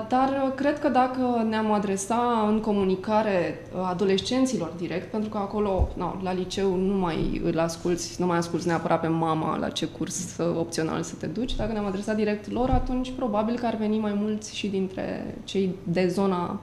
Dar 0.07 0.53
cred 0.55 0.79
că 0.79 0.89
dacă 0.89 1.45
ne-am 1.49 1.71
adresa 1.71 2.45
în 2.47 2.59
comunicare 2.59 3.59
adolescenților 3.89 4.73
direct, 4.77 5.11
pentru 5.11 5.29
că 5.29 5.37
acolo, 5.37 5.89
no, 5.97 6.13
la 6.21 6.33
liceu, 6.33 6.75
nu 6.75 6.97
mai 6.97 7.41
îl 7.43 7.59
asculți, 7.59 8.15
nu 8.19 8.25
mai 8.25 8.37
asculți 8.37 8.67
neapărat 8.67 8.99
pe 9.01 9.07
mama 9.07 9.57
la 9.57 9.69
ce 9.69 9.85
curs 9.85 10.37
opțional 10.57 11.01
să 11.01 11.15
te 11.15 11.25
duci, 11.25 11.55
dacă 11.55 11.71
ne-am 11.71 11.85
adresat 11.85 12.15
direct 12.15 12.51
lor, 12.51 12.69
atunci 12.69 13.11
probabil 13.11 13.55
că 13.55 13.65
ar 13.65 13.75
veni 13.75 13.99
mai 13.99 14.13
mulți 14.13 14.55
și 14.55 14.67
dintre 14.67 15.35
cei 15.43 15.75
de 15.83 16.07
zona, 16.07 16.61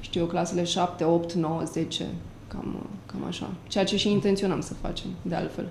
știu 0.00 0.20
eu, 0.20 0.26
clasele 0.26 0.64
7, 0.64 1.04
8, 1.04 1.32
9, 1.32 1.62
10, 1.64 2.06
cam, 2.48 2.86
cam 3.06 3.24
așa. 3.26 3.50
Ceea 3.68 3.84
ce 3.84 3.96
și 3.96 4.10
intenționăm 4.10 4.60
să 4.60 4.74
facem, 4.74 5.10
de 5.22 5.34
altfel. 5.34 5.68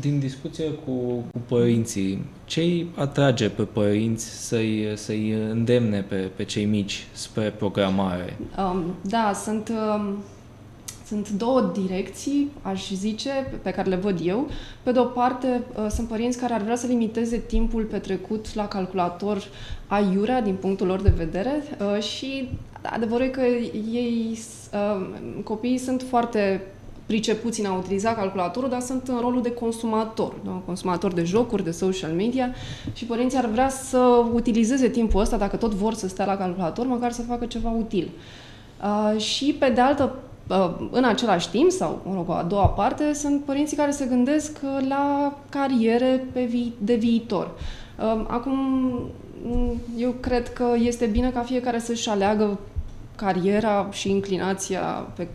Din 0.00 0.18
discuție 0.18 0.70
cu, 0.70 0.90
cu 1.32 1.38
părinții, 1.48 2.24
ce 2.44 2.60
îi 2.60 2.86
atrage 2.96 3.48
pe 3.48 3.62
părinți 3.62 4.46
să-i, 4.46 4.92
să-i 4.94 5.30
îndemne 5.50 6.00
pe, 6.02 6.30
pe 6.36 6.44
cei 6.44 6.64
mici 6.64 7.06
spre 7.12 7.50
programare? 7.50 8.36
Um, 8.58 8.84
da, 9.00 9.32
sunt, 9.44 9.68
um, 9.68 10.16
sunt 11.06 11.30
două 11.30 11.72
direcții, 11.74 12.50
aș 12.62 12.90
zice, 12.92 13.30
pe 13.62 13.70
care 13.70 13.88
le 13.88 13.96
văd 13.96 14.18
eu. 14.22 14.48
Pe 14.82 14.92
de 14.92 14.98
o 14.98 15.04
parte, 15.04 15.62
uh, 15.76 15.86
sunt 15.90 16.08
părinți 16.08 16.38
care 16.38 16.52
ar 16.52 16.62
vrea 16.62 16.76
să 16.76 16.86
limiteze 16.86 17.38
timpul 17.38 17.82
petrecut 17.82 18.54
la 18.54 18.68
calculator 18.68 19.42
aiurea 19.86 20.42
din 20.42 20.54
punctul 20.54 20.86
lor 20.86 21.02
de 21.02 21.12
vedere 21.16 21.62
uh, 21.94 22.02
și 22.02 22.48
adevărul 22.82 23.26
e 23.26 23.28
că 23.28 23.40
ei, 23.92 24.38
uh, 24.72 25.06
copiii 25.44 25.78
sunt 25.78 26.02
foarte 26.08 26.62
pricepuți 27.06 27.60
în 27.60 27.66
a 27.66 27.74
utiliza 27.74 28.14
calculatorul, 28.14 28.68
dar 28.68 28.80
sunt 28.80 29.08
în 29.08 29.18
rolul 29.20 29.42
de 29.42 29.52
consumator, 29.52 30.34
da? 30.44 30.50
consumator 30.50 31.12
de 31.12 31.24
jocuri, 31.24 31.64
de 31.64 31.70
social 31.70 32.10
media 32.10 32.54
și 32.92 33.04
părinții 33.04 33.38
ar 33.38 33.46
vrea 33.46 33.68
să 33.68 34.24
utilizeze 34.32 34.88
timpul 34.88 35.20
ăsta, 35.20 35.36
dacă 35.36 35.56
tot 35.56 35.72
vor 35.72 35.94
să 35.94 36.08
stea 36.08 36.24
la 36.24 36.36
calculator, 36.36 36.86
măcar 36.86 37.12
să 37.12 37.22
facă 37.22 37.46
ceva 37.46 37.70
util. 37.70 38.10
Uh, 38.82 39.20
și 39.20 39.52
pe 39.58 39.68
de 39.68 39.80
altă 39.80 40.14
uh, 40.48 40.70
în 40.90 41.04
același 41.04 41.50
timp, 41.50 41.70
sau 41.70 42.02
mă 42.04 42.14
rog, 42.14 42.30
a 42.30 42.42
doua 42.42 42.66
parte, 42.66 43.12
sunt 43.14 43.44
părinții 43.44 43.76
care 43.76 43.90
se 43.90 44.04
gândesc 44.04 44.58
la 44.88 45.36
cariere 45.48 46.26
pe 46.32 46.44
vi- 46.44 46.72
de 46.78 46.94
viitor. 46.94 47.50
Uh, 47.98 48.24
acum, 48.26 48.52
eu 49.96 50.14
cred 50.20 50.52
că 50.52 50.64
este 50.78 51.06
bine 51.06 51.30
ca 51.30 51.40
fiecare 51.40 51.78
să-și 51.78 52.08
aleagă 52.08 52.58
cariera 53.16 53.88
și 53.90 54.10
inclinația 54.10 54.80
pe 55.16 55.28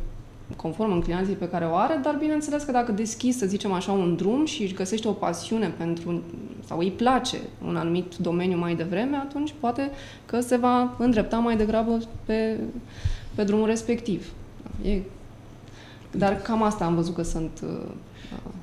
conform 0.55 0.91
înclinației 0.91 1.35
pe 1.35 1.49
care 1.49 1.65
o 1.65 1.75
are, 1.75 1.99
dar 2.03 2.15
bineînțeles 2.19 2.63
că 2.63 2.71
dacă 2.71 2.91
deschizi, 2.91 3.37
să 3.37 3.45
zicem 3.45 3.71
așa, 3.71 3.91
un 3.91 4.15
drum 4.15 4.45
și 4.45 4.61
își 4.63 4.73
găsește 4.73 5.07
o 5.07 5.11
pasiune 5.11 5.73
pentru, 5.77 6.21
sau 6.65 6.77
îi 6.77 6.91
place 6.91 7.37
un 7.67 7.75
anumit 7.75 8.15
domeniu 8.15 8.57
mai 8.57 8.75
devreme, 8.75 9.15
atunci 9.15 9.53
poate 9.59 9.91
că 10.25 10.39
se 10.39 10.55
va 10.55 10.95
îndrepta 10.97 11.37
mai 11.37 11.57
degrabă 11.57 11.99
pe, 12.25 12.57
pe 13.35 13.43
drumul 13.43 13.65
respectiv. 13.65 14.31
E, 14.83 14.99
dar 16.11 16.41
cam 16.41 16.63
asta 16.63 16.85
am 16.85 16.95
văzut 16.95 17.15
că 17.15 17.23
sunt 17.23 17.61
uh, 17.63 17.89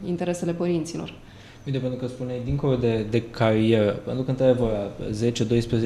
interesele 0.06 0.52
părinților. 0.52 1.14
Uite, 1.66 1.78
pentru 1.78 1.98
că 1.98 2.06
spuneai, 2.06 2.40
dincolo 2.44 2.76
de, 2.76 3.06
de 3.10 3.22
carieră, 3.22 3.90
pentru 3.90 4.22
că, 4.22 4.30
într-adevăr, 4.30 4.90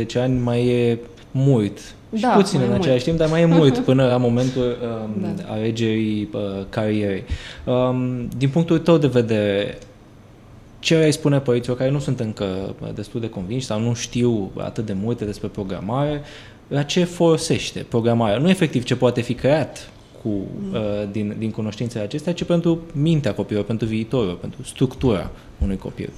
10-12 0.06 0.14
ani 0.14 0.38
mai 0.38 0.66
e 0.66 0.98
mult 1.30 1.78
și 2.14 2.22
da, 2.22 2.28
puțin 2.28 2.60
în 2.60 2.72
același 2.72 3.04
timp, 3.04 3.18
dar 3.18 3.28
mai 3.28 3.40
e 3.40 3.44
mult 3.44 3.78
până 3.88 4.06
la 4.06 4.16
momentul 4.16 4.76
um, 4.82 5.22
da. 5.36 5.52
alegerii 5.52 6.28
uh, 6.32 6.40
carierei. 6.68 7.24
Um, 7.64 8.28
din 8.36 8.48
punctul 8.48 8.78
tău 8.78 8.98
de 8.98 9.06
vedere, 9.06 9.78
ce 10.78 10.94
ai 10.94 11.12
spune 11.12 11.40
părinților 11.40 11.76
care 11.76 11.90
nu 11.90 11.98
sunt 11.98 12.20
încă 12.20 12.74
destul 12.94 13.20
de 13.20 13.28
convinși 13.28 13.66
sau 13.66 13.80
nu 13.80 13.94
știu 13.94 14.50
atât 14.56 14.86
de 14.86 14.92
multe 14.92 15.24
despre 15.24 15.48
programare, 15.48 16.22
la 16.68 16.82
ce 16.82 17.04
folosește 17.04 17.86
programarea? 17.88 18.38
Nu 18.38 18.48
efectiv 18.48 18.84
ce 18.84 18.96
poate 18.96 19.20
fi 19.20 19.34
creat 19.34 19.90
cu, 20.22 20.28
mm. 20.28 20.72
uh, 20.72 21.08
din, 21.10 21.34
din 21.38 21.50
cunoștințele 21.50 22.04
acestea, 22.04 22.32
ci 22.32 22.44
pentru 22.44 22.78
mintea 22.92 23.34
copilului, 23.34 23.66
pentru 23.66 23.86
viitorul, 23.86 24.34
pentru 24.34 24.62
structura 24.62 25.30
unui 25.62 25.76
copil. 25.76 26.10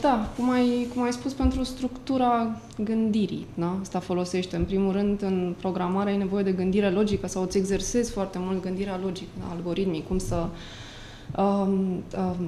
Da, 0.00 0.32
cum 0.36 0.50
ai, 0.50 0.86
cum 0.94 1.02
ai 1.02 1.12
spus, 1.12 1.32
pentru 1.32 1.62
structura 1.62 2.60
gândirii. 2.84 3.46
Da? 3.54 3.76
Asta 3.80 3.98
folosește. 3.98 4.56
În 4.56 4.64
primul 4.64 4.92
rând, 4.92 5.22
în 5.22 5.54
programare 5.60 6.10
ai 6.10 6.16
nevoie 6.16 6.42
de 6.42 6.52
gândire 6.52 6.90
logică 6.90 7.26
sau 7.26 7.42
îți 7.42 7.58
exersezi 7.58 8.10
foarte 8.10 8.38
mult 8.40 8.62
gândirea 8.62 9.00
logică, 9.02 9.30
da? 9.38 9.54
algoritmii, 9.54 10.04
cum 10.08 10.18
să 10.18 10.46
um, 11.36 12.02
um, 12.16 12.42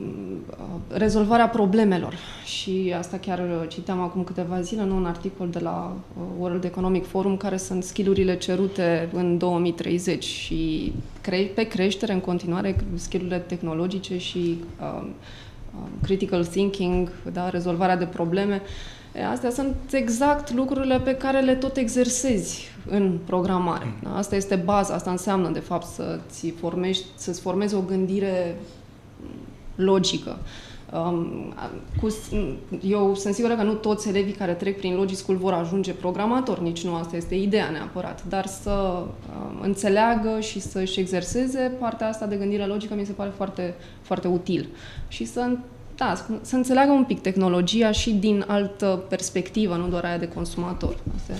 rezolvarea 0.88 1.48
problemelor. 1.48 2.14
Și 2.44 2.94
asta 2.98 3.16
chiar 3.16 3.66
citeam 3.68 4.00
acum 4.00 4.24
câteva 4.24 4.60
zile 4.60 4.82
în 4.82 4.90
un 4.90 5.06
articol 5.06 5.48
de 5.48 5.58
la 5.58 5.96
uh, 6.16 6.22
World 6.38 6.64
Economic 6.64 7.06
Forum 7.06 7.36
care 7.36 7.56
sunt 7.56 7.84
skillurile 7.84 8.36
cerute 8.36 9.08
în 9.12 9.38
2030 9.38 10.24
și 10.24 10.92
cre- 11.20 11.50
pe 11.54 11.62
creștere 11.62 12.12
în 12.12 12.20
continuare 12.20 12.76
skillurile 12.94 13.38
tehnologice 13.38 14.18
și 14.18 14.58
um, 14.80 14.98
Um, 15.00 15.14
critical 16.02 16.44
thinking, 16.44 17.10
da, 17.32 17.48
rezolvarea 17.48 17.96
de 17.96 18.04
probleme. 18.04 18.62
Astea 19.30 19.50
sunt 19.50 19.74
exact 19.92 20.52
lucrurile 20.52 21.00
pe 21.00 21.14
care 21.14 21.40
le 21.40 21.54
tot 21.54 21.76
exersezi 21.76 22.68
în 22.88 23.18
programare. 23.24 23.84
Mm. 23.84 23.92
Da? 24.02 24.16
Asta 24.16 24.36
este 24.36 24.54
baza, 24.54 24.94
asta 24.94 25.10
înseamnă, 25.10 25.50
de 25.50 25.58
fapt, 25.58 25.86
să-ți 25.86 26.48
formești, 26.48 27.04
să-ți 27.14 27.40
formezi 27.40 27.74
o 27.74 27.80
gândire 27.80 28.56
logică. 29.74 30.30
Um, 30.30 30.44
cu, 32.00 32.16
eu 32.82 33.14
sunt 33.14 33.34
sigură 33.34 33.54
că 33.54 33.62
nu 33.62 33.74
toți 33.74 34.08
elevii 34.08 34.32
care 34.32 34.52
trec 34.52 34.76
prin 34.76 34.94
Logic 34.94 35.16
School 35.16 35.38
vor 35.38 35.52
ajunge 35.52 35.92
programatori, 35.92 36.62
nici 36.62 36.84
nu 36.84 36.94
asta 36.94 37.16
este 37.16 37.34
ideea 37.34 37.70
neapărat, 37.70 38.24
dar 38.28 38.46
să 38.46 38.70
um, 38.70 39.60
înțeleagă 39.60 40.40
și 40.40 40.60
să-și 40.60 41.00
exerseze 41.00 41.72
partea 41.78 42.08
asta 42.08 42.26
de 42.26 42.36
gândire 42.36 42.66
logică 42.66 42.94
mi 42.94 43.04
se 43.04 43.12
pare 43.12 43.32
foarte, 43.36 43.74
foarte 44.00 44.28
util. 44.28 44.68
Și 45.08 45.24
să, 45.24 45.56
da, 45.96 46.14
să 46.40 46.56
înțeleagă 46.56 46.92
un 46.92 47.04
pic 47.04 47.20
tehnologia 47.20 47.90
și 47.90 48.10
din 48.10 48.44
altă 48.46 49.02
perspectivă, 49.08 49.76
nu 49.76 49.88
doar 49.88 50.04
aia 50.04 50.18
de 50.18 50.28
consumator. 50.28 50.96
Asta 51.16 51.32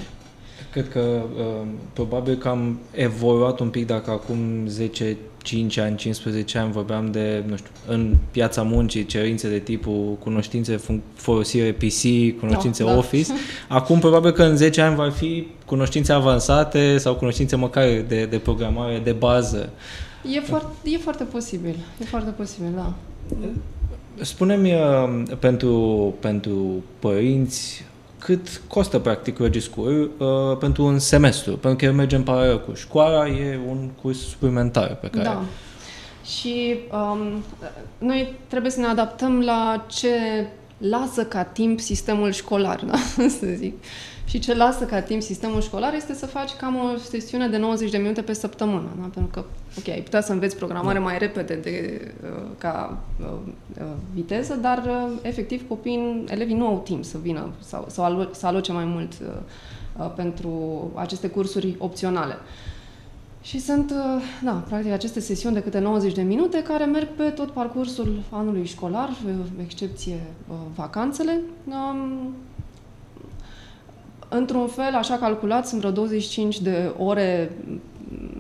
Cred 0.73 0.89
că 0.89 1.23
uh, 1.39 1.67
probabil 1.93 2.37
că 2.37 2.49
am 2.49 2.79
evoluat 2.91 3.61
un 3.61 3.69
pic 3.69 3.87
dacă 3.87 4.11
acum 4.11 4.67
10 4.67 5.17
5 5.43 5.77
ani, 5.77 5.97
15 5.97 6.59
ani 6.59 6.73
vorbeam 6.73 7.11
de, 7.11 7.45
nu 7.47 7.57
știu, 7.57 7.71
în 7.89 8.17
piața 8.31 8.63
muncii, 8.63 9.07
cerințe 9.07 9.49
de 9.49 9.59
tipul 9.59 10.17
cunoștințe, 10.19 10.81
folosire 11.15 11.73
PC, 11.73 12.39
cunoștințe 12.41 12.85
da, 12.85 12.97
Office. 12.97 13.29
Da. 13.29 13.75
Acum 13.75 13.99
probabil 13.99 14.31
că 14.31 14.43
în 14.43 14.57
10 14.57 14.81
ani 14.81 14.97
va 14.97 15.11
fi 15.11 15.47
cunoștințe 15.65 16.13
avansate 16.13 16.99
sau 16.99 17.15
cunoștințe 17.15 17.57
măcar 17.57 17.85
de, 18.09 18.25
de 18.25 18.39
programare 18.39 19.01
de 19.05 19.13
bază. 19.13 19.71
E 20.35 20.41
foarte, 20.41 20.91
e 20.91 20.97
foarte 20.97 21.25
posibil, 21.25 21.77
e 22.01 22.05
foarte 22.05 22.31
posibil, 22.31 22.71
da. 22.75 22.95
Spune-mi 24.21 24.73
uh, 24.75 25.23
pentru, 25.39 26.15
pentru 26.21 26.85
părinți 26.99 27.85
cât 28.21 28.63
costă 28.69 28.99
practic 28.99 29.39
School 29.61 30.11
uh, 30.19 30.57
pentru 30.59 30.85
un 30.85 30.99
semestru, 30.99 31.51
pentru 31.57 31.79
că 31.79 31.85
el 31.85 31.93
merge 31.93 32.17
în 32.17 32.23
paralel 32.23 32.61
cu 32.65 32.75
școala, 32.75 33.29
e 33.29 33.61
un 33.69 33.89
curs 34.03 34.19
suplimentar 34.19 34.95
pe 34.95 35.09
care... 35.09 35.25
Da. 35.25 35.43
Și 36.25 36.79
um, 36.93 37.43
noi 37.99 38.35
trebuie 38.47 38.71
să 38.71 38.81
ne 38.81 38.87
adaptăm 38.87 39.41
la 39.41 39.85
ce 39.89 40.47
lasă 40.79 41.25
ca 41.25 41.43
timp 41.43 41.81
sistemul 41.81 42.33
școlar, 42.33 42.85
da? 42.91 42.99
să 43.17 43.47
zic. 43.57 43.75
Și 44.31 44.39
ce 44.39 44.55
lasă 44.55 44.85
ca 44.85 45.01
timp 45.01 45.23
sistemul 45.23 45.61
școlar 45.61 45.95
este 45.95 46.15
să 46.15 46.27
faci 46.27 46.51
cam 46.51 46.77
o 46.77 46.97
sesiune 46.97 47.49
de 47.49 47.57
90 47.57 47.91
de 47.91 47.97
minute 47.97 48.23
pe 48.23 48.33
săptămână. 48.33 48.89
Da? 49.01 49.09
Pentru 49.15 49.31
că, 49.33 49.45
ok, 49.79 49.89
ai 49.89 50.01
putea 50.01 50.21
să 50.21 50.33
înveți 50.33 50.57
programare 50.57 50.99
da. 50.99 51.05
mai 51.05 51.19
repede 51.19 51.55
de, 51.55 52.01
uh, 52.23 52.43
ca 52.59 52.99
uh, 53.21 53.27
uh, 53.81 53.87
viteză, 54.15 54.55
dar 54.55 54.79
uh, 54.87 55.19
efectiv 55.23 55.69
copiii, 55.69 56.25
elevii 56.29 56.55
nu 56.55 56.67
au 56.67 56.81
timp 56.85 57.05
să 57.05 57.19
vină 57.23 57.51
sau, 57.59 57.87
sau 57.89 58.05
alo- 58.05 58.31
să 58.31 58.47
aloce 58.47 58.73
mai 58.73 58.85
mult 58.85 59.13
uh, 59.13 59.29
uh, 59.99 60.13
pentru 60.17 60.51
aceste 60.95 61.29
cursuri 61.29 61.75
opționale. 61.79 62.35
Și 63.43 63.61
sunt, 63.61 63.91
uh, 63.91 64.23
da, 64.45 64.53
practic 64.53 64.93
aceste 64.93 65.21
sesiuni 65.21 65.55
de 65.55 65.63
câte 65.63 65.79
90 65.79 66.15
de 66.15 66.23
minute 66.23 66.63
care 66.63 66.85
merg 66.85 67.09
pe 67.09 67.25
tot 67.25 67.51
parcursul 67.51 68.23
anului 68.31 68.65
școlar, 68.65 69.09
uh, 69.09 69.33
excepție 69.63 70.21
vacanțele. 70.75 71.41
Um, 74.31 74.39
Într-un 74.39 74.67
fel, 74.67 74.95
așa 74.95 75.17
calculat, 75.17 75.67
sunt 75.67 75.81
vreo 75.81 75.93
25 75.93 76.61
de 76.61 76.93
ore 76.99 77.51
mm, 77.67 77.81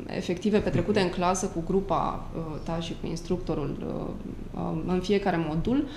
efective 0.06 0.59
petrecute 0.59 1.00
în 1.00 1.09
clasă 1.09 1.47
cu 1.47 1.62
grupa 1.66 2.26
uh, 2.37 2.61
ta 2.64 2.78
și 2.80 2.97
cu 3.00 3.06
instructorul 3.06 3.76
uh, 3.87 4.62
uh, 4.62 4.82
în 4.87 5.00
fiecare 5.00 5.44
modul 5.49 5.88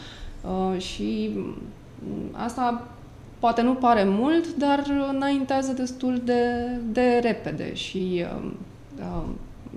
și 0.77 1.29
mm, 1.35 2.29
asta 2.31 2.87
poate 3.39 3.61
nu 3.61 3.73
pare 3.73 4.03
mult, 4.03 4.55
dar 4.55 4.83
înaintează 5.11 5.71
destul 5.71 6.21
de, 6.23 6.43
de 6.91 7.19
repede 7.21 7.73
și 7.73 8.25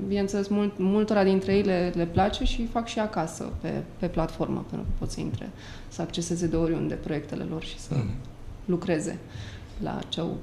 bineînțeles, 0.06 0.48
mult, 0.48 0.72
multora 0.78 1.24
dintre 1.24 1.54
ei 1.54 1.62
le, 1.62 1.92
le 1.94 2.04
place 2.06 2.44
și 2.44 2.66
fac 2.66 2.86
și 2.86 2.98
acasă 2.98 3.52
pe, 3.60 3.72
pe 3.98 4.06
platformă, 4.06 4.64
pentru 4.68 4.86
că 4.88 4.94
pot 4.98 5.10
să 5.10 5.20
intre, 5.20 5.50
să 5.88 6.02
acceseze 6.02 6.46
de 6.46 6.56
oriunde 6.56 6.94
proiectele 6.94 7.46
lor 7.50 7.62
și 7.62 7.78
să 7.78 7.94
mm. 7.94 8.10
lucreze 8.64 9.18
la 9.82 9.98
ce 10.08 10.20
au 10.20 10.36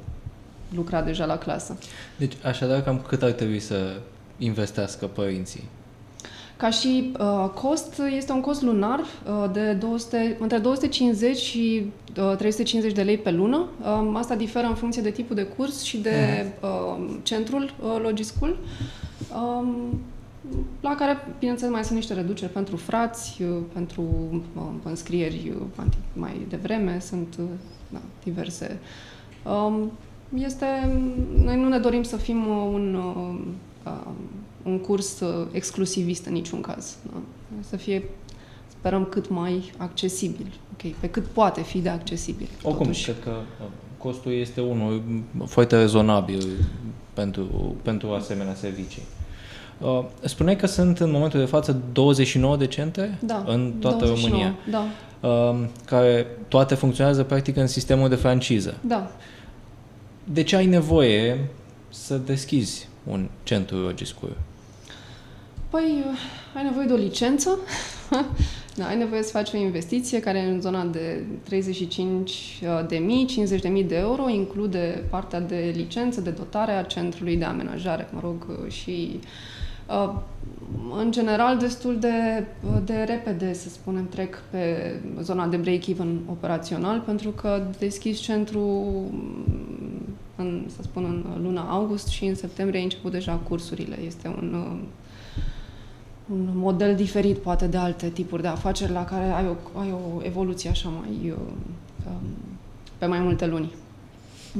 lucra 0.75 1.01
deja 1.01 1.25
la 1.25 1.37
clasă. 1.37 1.77
Deci, 2.17 2.33
așadar, 2.43 2.81
cam 2.81 3.01
cât 3.07 3.21
ar 3.21 3.31
trebui 3.31 3.59
să 3.59 3.95
investească 4.37 5.05
părinții? 5.05 5.63
Ca 6.57 6.69
și 6.69 7.11
uh, 7.19 7.49
cost, 7.53 8.01
este 8.15 8.31
un 8.31 8.41
cost 8.41 8.61
lunar 8.61 8.99
uh, 8.99 9.49
de 9.51 9.73
200, 9.73 10.37
între 10.39 10.57
250 10.57 11.37
și 11.37 11.91
uh, 12.17 12.35
350 12.37 12.93
de 12.95 13.01
lei 13.01 13.17
pe 13.17 13.31
lună. 13.31 13.67
Uh, 13.81 14.13
asta 14.13 14.35
diferă 14.35 14.67
în 14.67 14.75
funcție 14.75 15.01
de 15.01 15.09
tipul 15.09 15.35
de 15.35 15.43
curs 15.43 15.81
și 15.81 15.97
de 15.97 16.45
uh, 16.61 17.15
centrul 17.23 17.63
uh, 17.63 17.99
Logischool. 18.01 18.57
Um, 19.35 20.01
la 20.81 20.95
care, 20.95 21.27
bineînțeles, 21.39 21.73
mai 21.73 21.83
sunt 21.83 21.97
niște 21.97 22.13
reduceri 22.13 22.51
pentru 22.51 22.75
frați, 22.75 23.41
uh, 23.41 23.57
pentru 23.73 24.01
uh, 24.55 24.63
înscrieri 24.83 25.53
uh, 25.77 25.85
mai 26.13 26.45
devreme, 26.49 26.99
sunt 26.99 27.35
uh, 27.39 27.45
da, 27.89 28.01
diverse. 28.23 28.79
Um, 28.79 29.12
este, 30.37 30.65
noi 31.43 31.57
nu 31.57 31.67
ne 31.67 31.77
dorim 31.77 32.03
să 32.03 32.17
fim 32.17 32.47
uh, 32.47 32.69
un 32.73 32.93
uh, 32.93 33.39
um, 33.85 34.15
un 34.63 34.79
curs 34.79 35.19
uh, 35.19 35.47
exclusivist 35.51 36.25
în 36.25 36.33
niciun 36.33 36.61
caz. 36.61 36.97
Da? 37.11 37.21
Să 37.59 37.75
fie, 37.75 38.03
sperăm, 38.67 39.05
cât 39.05 39.29
mai 39.29 39.71
accesibil. 39.77 40.47
Ok, 40.73 40.93
pe 40.99 41.09
cât 41.09 41.25
poate 41.25 41.61
fi 41.61 41.79
de 41.79 41.89
accesibil. 41.89 42.47
Oricum, 42.63 42.85
totuși. 42.85 43.03
cred 43.03 43.23
că 43.23 43.29
uh, 43.29 43.67
costul 43.97 44.31
este 44.31 44.61
unul 44.61 45.01
foarte 45.45 45.77
rezonabil 45.77 46.43
pentru, 47.13 47.75
pentru 47.81 48.09
asemenea 48.09 48.55
servicii. 48.55 49.01
Uh, 49.77 50.03
spuneai 50.21 50.55
că 50.55 50.67
sunt 50.67 50.99
în 50.99 51.11
momentul 51.11 51.39
de 51.39 51.45
față 51.45 51.81
29 51.93 52.57
de 52.57 52.67
centre 52.67 53.17
da, 53.19 53.43
în 53.47 53.73
toată 53.79 54.05
29, 54.05 54.43
România, 54.43 54.55
da. 54.69 54.85
uh, 55.27 55.67
care 55.85 56.27
toate 56.47 56.75
funcționează 56.75 57.23
practic 57.23 57.57
în 57.57 57.67
sistemul 57.67 58.09
de 58.09 58.15
franciză. 58.15 58.77
Da. 58.81 59.11
De 60.23 60.43
ce 60.43 60.55
ai 60.55 60.65
nevoie 60.65 61.47
să 61.89 62.17
deschizi 62.17 62.87
un 63.03 63.29
centru 63.43 63.85
Rogiscur? 63.85 64.29
Păi, 65.69 66.03
ai 66.55 66.63
nevoie 66.63 66.85
de 66.85 66.93
o 66.93 66.95
licență, 66.95 67.59
da, 68.77 68.87
ai 68.87 68.97
nevoie 68.97 69.23
să 69.23 69.31
faci 69.31 69.53
o 69.53 69.57
investiție 69.57 70.19
care 70.19 70.37
e 70.37 70.49
în 70.49 70.61
zona 70.61 70.83
de 70.83 71.23
35 71.43 72.31
uh, 72.31 72.87
de 72.87 72.97
mii, 72.97 73.25
50 73.25 73.61
de 73.61 73.67
mii 73.67 73.83
de 73.83 73.95
euro, 73.95 74.29
include 74.29 75.03
partea 75.09 75.39
de 75.39 75.73
licență, 75.75 76.21
de 76.21 76.29
dotare 76.29 76.71
a 76.71 76.83
centrului 76.83 77.37
de 77.37 77.45
amenajare, 77.45 78.09
mă 78.11 78.19
rog, 78.23 78.45
uh, 78.49 78.71
și 78.71 79.19
uh, 79.19 79.21
în 80.99 81.11
general 81.11 81.57
destul 81.57 81.99
de, 81.99 82.45
de 82.85 83.03
repede, 83.07 83.53
să 83.53 83.69
spunem, 83.69 84.07
trec 84.07 84.41
pe 84.49 84.93
zona 85.21 85.47
de 85.47 85.57
break-even 85.57 86.19
operațional, 86.29 86.99
pentru 86.99 87.29
că 87.29 87.63
deschizi 87.79 88.21
centru 88.21 88.61
în, 90.35 90.65
să 90.75 90.81
spun, 90.81 91.03
în 91.03 91.43
luna 91.43 91.61
august 91.61 92.07
și 92.07 92.25
în 92.25 92.35
septembrie 92.35 92.77
ai 92.77 92.83
început 92.83 93.11
deja 93.11 93.33
cursurile. 93.33 93.99
Este 94.05 94.27
un 94.27 94.77
un 96.31 96.49
model 96.53 96.95
diferit 96.95 97.37
poate 97.37 97.67
de 97.67 97.77
alte 97.77 98.09
tipuri 98.09 98.41
de 98.41 98.47
afaceri 98.47 98.91
la 98.91 99.05
care 99.05 99.23
ai 99.23 99.47
o, 99.47 99.79
ai 99.79 99.91
o 99.91 100.25
evoluție 100.25 100.69
așa 100.69 100.89
mai 100.89 101.29
uh, 101.29 101.37
um, 102.07 102.27
pe 102.97 103.05
mai 103.05 103.19
multe 103.19 103.45
luni. 103.45 103.71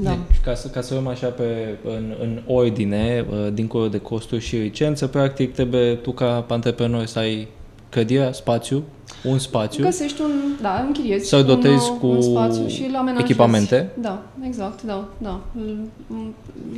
Da. 0.02 0.10
Deci, 0.10 0.40
ca 0.44 0.54
să, 0.54 0.68
ca 0.68 0.82
să 0.82 0.94
luăm 0.94 1.08
așa 1.08 1.28
pe, 1.28 1.78
în, 1.84 2.14
în 2.22 2.42
ordine, 2.48 3.26
uh, 3.30 3.54
dincolo 3.54 3.88
de 3.88 3.98
costuri 3.98 4.42
și 4.42 4.56
licență, 4.56 5.08
practic 5.08 5.54
trebuie 5.54 5.96
tu 5.96 6.12
ca 6.12 6.46
antreprenor 6.50 7.06
să 7.06 7.20
ai 7.20 7.48
clădirea, 7.90 8.32
spațiu, 8.32 8.84
un 9.24 9.40
spațiu. 9.40 9.84
Găsești 9.84 10.22
un, 10.22 10.32
da, 10.62 10.84
închiriezi 10.88 11.28
să 11.28 11.42
dotezi 11.42 11.90
un, 11.92 11.98
cu 11.98 12.08
un 12.08 12.22
spațiu 12.22 12.68
și 12.68 12.84
îl 12.84 13.20
echipamente. 13.20 13.90
Da, 14.02 14.24
exact, 14.48 14.84
da, 14.84 15.08
da. 15.18 15.42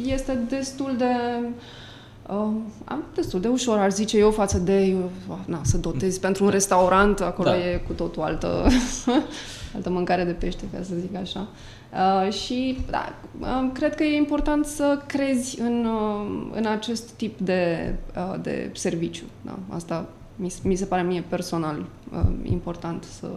Este 0.05 0.39
destul 0.49 0.95
de 0.97 1.05
Uh, 2.29 2.47
am 2.85 3.03
destul 3.15 3.39
de 3.39 3.47
ușor, 3.47 3.77
ar 3.77 3.91
zice 3.91 4.17
eu, 4.17 4.31
față 4.31 4.57
de 4.57 4.95
uh, 5.29 5.35
na, 5.45 5.59
să 5.63 5.77
dotezi 5.77 6.19
pentru 6.19 6.43
un 6.43 6.49
restaurant, 6.49 7.21
acolo 7.21 7.49
da. 7.49 7.57
e 7.57 7.81
cu 7.87 7.93
totul 7.93 8.21
altă, 8.21 8.67
altă 9.75 9.89
mâncare 9.89 10.23
de 10.23 10.31
pește, 10.31 10.63
ca 10.73 10.79
să 10.83 10.93
zic 10.99 11.15
așa. 11.15 11.47
Uh, 11.95 12.33
și 12.33 12.77
da, 12.89 13.13
uh, 13.39 13.69
cred 13.73 13.95
că 13.95 14.03
e 14.03 14.15
important 14.15 14.65
să 14.65 15.01
crezi 15.07 15.61
în, 15.61 15.85
uh, 15.85 16.51
în 16.53 16.65
acest 16.65 17.09
tip 17.11 17.39
de, 17.39 17.93
uh, 18.15 18.35
de 18.41 18.69
serviciu. 18.73 19.23
Da? 19.41 19.59
Asta 19.69 20.09
mi, 20.35 20.53
mi 20.63 20.75
se 20.75 20.85
pare 20.85 21.01
mie 21.01 21.23
personal 21.27 21.85
uh, 22.13 22.21
important 22.43 23.03
să 23.03 23.27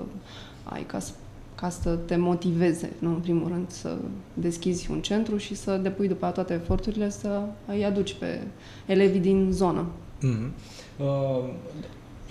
ai 0.64 0.82
ca 0.82 0.98
să 0.98 1.12
ca 1.60 1.68
să 1.68 1.90
te 1.90 2.16
motiveze, 2.16 2.92
nu, 2.98 3.08
în 3.08 3.20
primul 3.20 3.48
rând, 3.48 3.70
să 3.70 3.96
deschizi 4.34 4.90
un 4.90 5.00
centru 5.00 5.36
și 5.36 5.54
să 5.54 5.76
depui 5.76 6.08
după 6.08 6.26
toate 6.26 6.54
eforturile 6.54 7.10
să 7.10 7.42
îi 7.66 7.84
aduci 7.84 8.14
pe 8.14 8.40
elevii 8.86 9.20
din 9.20 9.48
zonă. 9.50 9.86
Mm-hmm. 10.18 10.50
Uh, 10.98 11.48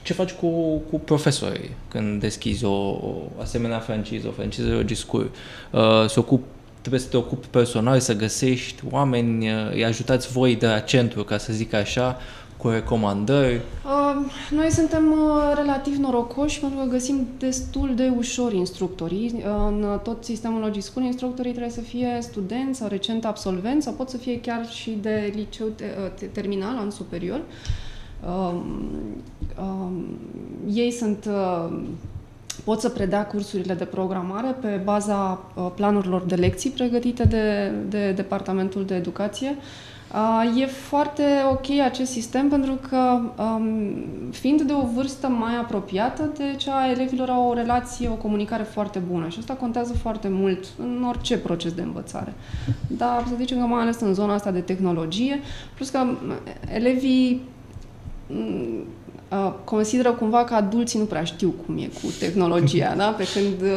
ce 0.08 0.14
faci 0.14 0.32
cu, 0.32 0.48
cu 0.90 1.00
profesorii 1.00 1.70
când 1.88 2.20
deschizi 2.20 2.66
o, 2.66 2.70
o 2.90 3.22
asemenea 3.42 3.80
franciză, 3.80 4.28
o 4.28 4.32
franciză 4.32 4.70
Logiscur? 4.70 5.30
Uh, 5.72 6.06
se 6.08 6.20
ocup, 6.20 6.44
trebuie 6.80 7.02
să 7.02 7.08
te 7.08 7.18
ocupi 7.18 7.48
personal, 7.48 8.00
să 8.00 8.16
găsești 8.16 8.84
oameni, 8.92 9.52
uh, 9.52 9.72
îi 9.72 9.86
ajutați 9.86 10.32
voi 10.32 10.56
de 10.56 10.68
la 10.68 10.80
centru, 10.80 11.24
ca 11.24 11.38
să 11.38 11.54
zic 11.54 11.74
așa, 11.74 12.18
cu 12.58 12.70
recomandări? 12.70 13.56
Uh, 13.56 14.32
noi 14.50 14.72
suntem 14.72 15.12
uh, 15.12 15.54
relativ 15.56 15.96
norocoși 15.96 16.60
pentru 16.60 16.80
că 16.80 16.86
găsim 16.90 17.28
destul 17.38 17.92
de 17.96 18.14
ușor 18.18 18.54
instructorii. 18.54 19.34
Uh, 19.36 19.44
în 19.68 20.00
tot 20.04 20.24
sistemul 20.24 20.62
Logischool, 20.62 21.06
instructorii 21.06 21.52
trebuie 21.52 21.74
să 21.74 21.82
fie 21.82 22.18
studenți 22.22 22.80
sau 22.80 22.88
recent 22.88 23.26
absolvenți 23.26 23.86
sau 23.86 23.94
pot 23.94 24.10
să 24.10 24.18
fie 24.18 24.40
chiar 24.40 24.70
și 24.70 24.98
de 25.02 25.34
liceu 25.36 25.68
te, 25.68 25.86
uh, 26.24 26.30
terminal, 26.32 26.78
an 26.78 26.92
superior. 26.92 27.42
Uh, 28.26 28.54
uh, 29.60 29.92
ei 30.74 30.92
sunt 30.92 31.30
uh, 31.30 31.80
pot 32.64 32.80
să 32.80 32.90
predea 32.90 33.26
cursurile 33.26 33.74
de 33.74 33.84
programare 33.86 34.56
pe 34.62 34.82
baza 34.84 35.40
uh, 35.56 35.72
planurilor 35.76 36.22
de 36.22 36.36
lecții 36.36 36.70
pregătite 36.70 37.24
de, 37.24 37.72
de 37.90 38.12
Departamentul 38.12 38.86
de 38.86 38.96
Educație. 38.96 39.56
Uh, 39.56 39.78
E 40.56 40.66
foarte 40.66 41.24
ok 41.52 41.80
acest 41.86 42.12
sistem 42.12 42.50
pentru 42.50 42.80
că, 42.90 43.20
um, 43.44 44.06
fiind 44.32 44.62
de 44.62 44.74
o 44.74 44.86
vârstă 44.96 45.28
mai 45.28 45.56
apropiată 45.56 46.32
de 46.38 46.56
cea 46.58 46.76
a 46.76 46.90
elevilor, 46.90 47.30
au 47.30 47.50
o 47.50 47.54
relație, 47.54 48.10
o 48.10 48.14
comunicare 48.14 48.64
foarte 48.64 49.00
bună 49.00 49.28
și 49.28 49.40
asta 49.40 49.54
contează 49.54 49.94
foarte 49.94 50.28
mult 50.28 50.66
în 50.78 51.06
orice 51.08 51.38
proces 51.38 51.74
de 51.74 51.82
învățare. 51.82 52.34
Dar 52.88 53.24
să 53.28 53.34
zicem 53.38 53.60
că 53.60 53.66
mai 53.66 53.82
ales 53.82 54.00
în 54.00 54.14
zona 54.14 54.34
asta 54.34 54.52
de 54.52 54.60
tehnologie, 54.60 55.40
plus 55.76 55.90
că 55.90 56.06
elevii 56.74 57.42
consideră 59.64 60.12
cumva 60.12 60.44
că 60.44 60.54
adulții 60.54 61.00
nu 61.00 61.06
prea 61.06 61.24
știu 61.24 61.54
cum 61.66 61.78
e 61.78 61.90
cu 62.02 62.14
tehnologia, 62.20 62.96
da? 62.98 63.08
Pe 63.08 63.28
când 63.34 63.72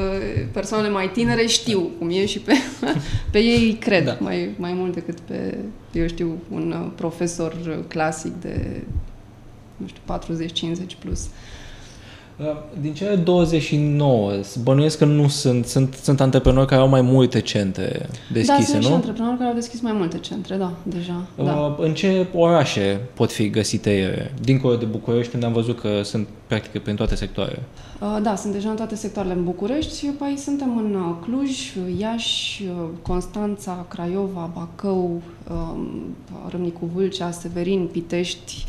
persoanele 0.52 0.92
mai 0.92 1.10
tinere 1.10 1.46
știu 1.46 1.90
cum 1.98 2.10
e 2.10 2.26
și 2.26 2.38
pe, 2.38 2.52
pe 3.32 3.38
ei 3.38 3.72
cred 3.72 4.04
da. 4.04 4.16
mai, 4.20 4.54
mai 4.58 4.72
mult 4.72 4.94
decât 4.94 5.20
pe, 5.20 5.58
eu 5.92 6.06
știu, 6.06 6.38
un 6.50 6.90
profesor 6.94 7.84
clasic 7.88 8.32
de, 8.40 8.82
nu 9.76 9.86
știu, 9.86 10.02
40-50 10.76 10.98
plus. 10.98 11.20
Uh, 11.20 11.30
din 12.80 12.94
cele 12.94 13.14
29, 13.14 14.32
bănuiesc 14.62 14.98
că 14.98 15.04
nu 15.04 15.28
sunt, 15.28 15.66
sunt, 15.66 15.94
sunt 15.94 16.20
antreprenori 16.20 16.66
care 16.66 16.80
au 16.80 16.88
mai 16.88 17.00
multe 17.00 17.40
centre 17.40 18.08
deschise, 18.32 18.58
da, 18.58 18.64
sunt 18.64 18.82
nu? 18.82 18.88
și 18.88 18.92
antreprenori 18.92 19.36
care 19.36 19.48
au 19.48 19.54
deschis 19.54 19.80
mai 19.80 19.92
multe 19.92 20.18
centre, 20.18 20.56
da, 20.56 20.72
deja. 20.82 21.26
Uh, 21.36 21.44
da. 21.44 21.76
În 21.78 21.94
ce 21.94 22.26
orașe 22.34 23.00
pot 23.14 23.32
fi 23.32 23.50
găsite 23.50 23.96
ele? 23.96 24.34
Dincolo 24.40 24.76
de 24.76 24.84
București, 24.84 25.34
unde 25.34 25.46
am 25.46 25.52
văzut 25.52 25.80
că 25.80 26.02
sunt 26.02 26.28
practic 26.46 26.82
prin 26.82 26.94
toate 26.94 27.14
sectoarele. 27.14 27.62
Uh, 28.00 28.18
da, 28.22 28.36
sunt 28.36 28.52
deja 28.52 28.70
în 28.70 28.76
toate 28.76 28.94
sectoarele 28.94 29.34
în 29.34 29.44
București 29.44 29.98
și 29.98 30.10
apoi 30.14 30.34
suntem 30.38 30.78
în 30.78 30.94
uh, 30.94 31.16
Cluj, 31.22 31.74
Iași, 31.98 32.62
uh, 32.62 32.88
Constanța, 33.02 33.86
Craiova, 33.88 34.50
Bacău, 34.54 35.22
uh, 35.50 35.80
Râmnicu 36.48 36.90
Vâlcea, 36.94 37.30
Severin, 37.30 37.88
Pitești, 37.92 38.64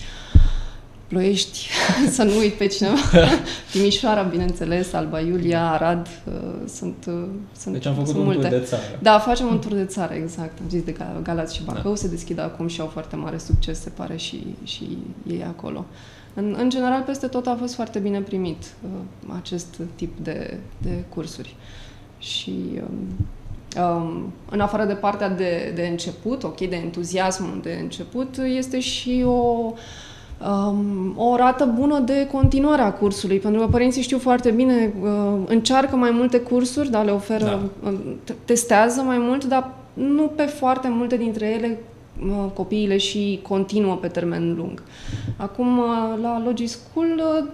Ploiești, 1.12 1.68
să 2.16 2.24
nu 2.24 2.38
uit 2.38 2.54
pe 2.54 2.68
cineva, 2.68 2.96
Timișoara, 3.72 4.22
bineînțeles, 4.22 4.94
Alba 4.94 5.20
Iulia, 5.20 5.72
Arad, 5.72 6.08
uh, 6.28 6.34
sunt, 6.68 7.06
uh, 7.08 7.24
sunt 7.58 7.74
Deci 7.74 7.86
am 7.86 7.94
făcut 7.94 8.08
sunt 8.08 8.20
un 8.20 8.26
multe. 8.26 8.48
tur 8.48 8.58
de 8.60 8.66
țară. 8.66 8.82
Da, 9.02 9.20
facem 9.20 9.48
un 9.48 9.60
tur 9.60 9.74
de 9.74 9.86
țară, 9.86 10.14
exact. 10.14 10.60
Am 10.60 10.70
zis 10.70 10.84
de 10.84 10.96
Galați 11.24 11.56
și 11.56 11.64
Bacău, 11.64 11.92
da. 11.92 11.98
se 11.98 12.08
deschid 12.08 12.40
acum 12.40 12.68
și 12.68 12.82
au 12.82 12.88
foarte 12.88 13.16
mare 13.16 13.38
succes, 13.38 13.82
se 13.82 13.90
pare, 13.90 14.18
și, 14.18 14.46
și 14.64 14.98
ei 15.28 15.44
acolo. 15.48 15.86
În, 16.34 16.56
în 16.60 16.70
general, 16.70 17.02
peste 17.02 17.28
tot 17.28 17.48
a 17.48 17.56
fost 17.60 17.74
foarte 17.74 18.00
bine 18.00 18.20
primit 18.20 18.64
uh, 18.84 18.90
acest 19.40 19.80
tip 19.96 20.18
de, 20.24 20.58
de 20.78 21.04
cursuri. 21.10 21.56
Și 22.20 22.54
um, 22.76 23.84
um, 23.84 24.34
în 24.50 24.60
afară 24.60 24.86
de 24.86 24.94
partea 24.94 25.30
de, 25.30 25.72
de 25.76 25.88
început, 25.88 26.44
ok, 26.44 26.58
de 26.60 26.76
entuziasm 26.76 27.62
de 27.62 27.78
început, 27.82 28.38
este 28.38 28.80
și 28.80 29.24
o 29.26 29.74
um, 30.48 31.14
o 31.18 31.36
rată 31.36 31.66
bună 31.66 32.00
de 32.00 32.28
continuare 32.32 32.82
a 32.82 32.94
cursului, 32.94 33.40
pentru 33.40 33.62
că 33.62 33.68
părinții 33.68 34.02
știu 34.02 34.20
foarte 34.20 34.52
bine, 34.52 34.94
uh, 35.02 35.40
încearcă 35.46 35.96
mai 35.96 36.12
multe 36.12 36.40
cursuri, 36.40 36.90
da, 36.90 37.02
le 37.02 37.12
oferă, 37.12 37.46
da. 37.84 37.90
Uh, 37.90 38.00
testează 38.46 39.02
mai 39.02 39.18
mult, 39.18 39.46
dar 39.46 39.74
nu 39.94 40.24
pe 40.36 40.44
foarte 40.44 40.88
multe 40.90 41.18
dintre 41.18 41.46
ele 41.46 41.80
uh, 42.26 42.52
copiile 42.54 42.98
și 42.98 43.40
continuă 43.48 43.96
pe 43.96 44.08
termen 44.08 44.56
lung. 44.56 44.84
Acum, 45.38 45.78
uh, 45.78 45.86
la 46.22 46.42
Logi 46.46 46.68
School 46.68 47.22
uh, 47.40 47.48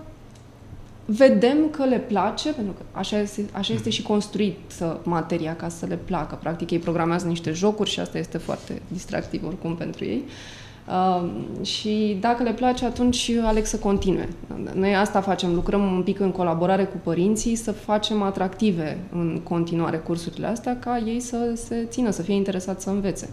vedem 1.05 1.57
că 1.71 1.85
le 1.85 1.97
place, 1.97 2.51
pentru 2.51 2.73
că 2.73 2.81
așa 2.91 3.19
este, 3.19 3.45
așa 3.51 3.73
este 3.73 3.89
și 3.89 4.01
construit 4.01 4.57
materia 5.03 5.55
ca 5.55 5.69
să 5.69 5.85
le 5.85 5.99
placă. 6.05 6.37
Practic, 6.41 6.71
ei 6.71 6.79
programează 6.79 7.27
niște 7.27 7.51
jocuri 7.51 7.89
și 7.89 7.99
asta 7.99 8.17
este 8.17 8.37
foarte 8.37 8.81
distractiv 8.87 9.45
oricum 9.45 9.75
pentru 9.75 10.05
ei. 10.05 10.23
Uh, 10.25 10.31
Uh, 10.87 11.29
și 11.65 12.17
dacă 12.19 12.43
le 12.43 12.51
place, 12.51 12.85
atunci 12.85 13.31
aleg 13.43 13.65
să 13.65 13.77
continue. 13.77 14.29
Noi 14.73 14.95
asta 14.95 15.21
facem, 15.21 15.53
lucrăm 15.53 15.93
un 15.93 16.01
pic 16.01 16.19
în 16.19 16.31
colaborare 16.31 16.83
cu 16.83 16.97
părinții 17.03 17.55
să 17.55 17.71
facem 17.71 18.21
atractive 18.21 18.97
în 19.11 19.41
continuare 19.43 19.97
cursurile 19.97 20.47
astea 20.47 20.77
ca 20.79 21.03
ei 21.05 21.19
să 21.19 21.37
se 21.53 21.85
țină, 21.89 22.09
să 22.09 22.21
fie 22.21 22.33
interesați 22.33 22.83
să 22.83 22.89
învețe. 22.89 23.29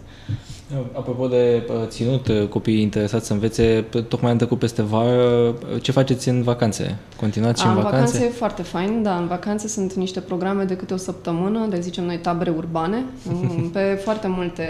Apropo 0.97 1.27
de 1.27 1.63
uh, 1.69 1.87
ținut, 1.87 2.27
uh, 2.27 2.47
copiii 2.47 2.81
interesați 2.81 3.27
să 3.27 3.33
învețe, 3.33 3.85
tocmai 4.07 4.31
am 4.31 4.37
trecut 4.37 4.59
peste 4.59 4.81
vară, 4.81 5.55
ce 5.81 5.91
faceți 5.91 6.29
în 6.29 6.41
vacanțe? 6.41 6.97
Continuați 7.19 7.61
și 7.61 7.67
în, 7.67 7.75
în 7.75 7.81
vacanțe? 7.81 7.99
În 7.99 8.05
vacanțe 8.05 8.35
e 8.35 8.37
foarte 8.37 8.61
fain, 8.61 9.03
da, 9.03 9.17
în 9.17 9.27
vacanțe 9.27 9.67
sunt 9.67 9.93
niște 9.93 10.19
programe 10.19 10.63
de 10.63 10.75
câte 10.75 10.93
o 10.93 10.97
săptămână, 10.97 11.67
de 11.69 11.79
zicem 11.79 12.05
noi 12.05 12.17
tabere 12.17 12.49
urbane, 12.49 13.05
pe 13.73 13.99
foarte 14.03 14.27
multe 14.27 14.65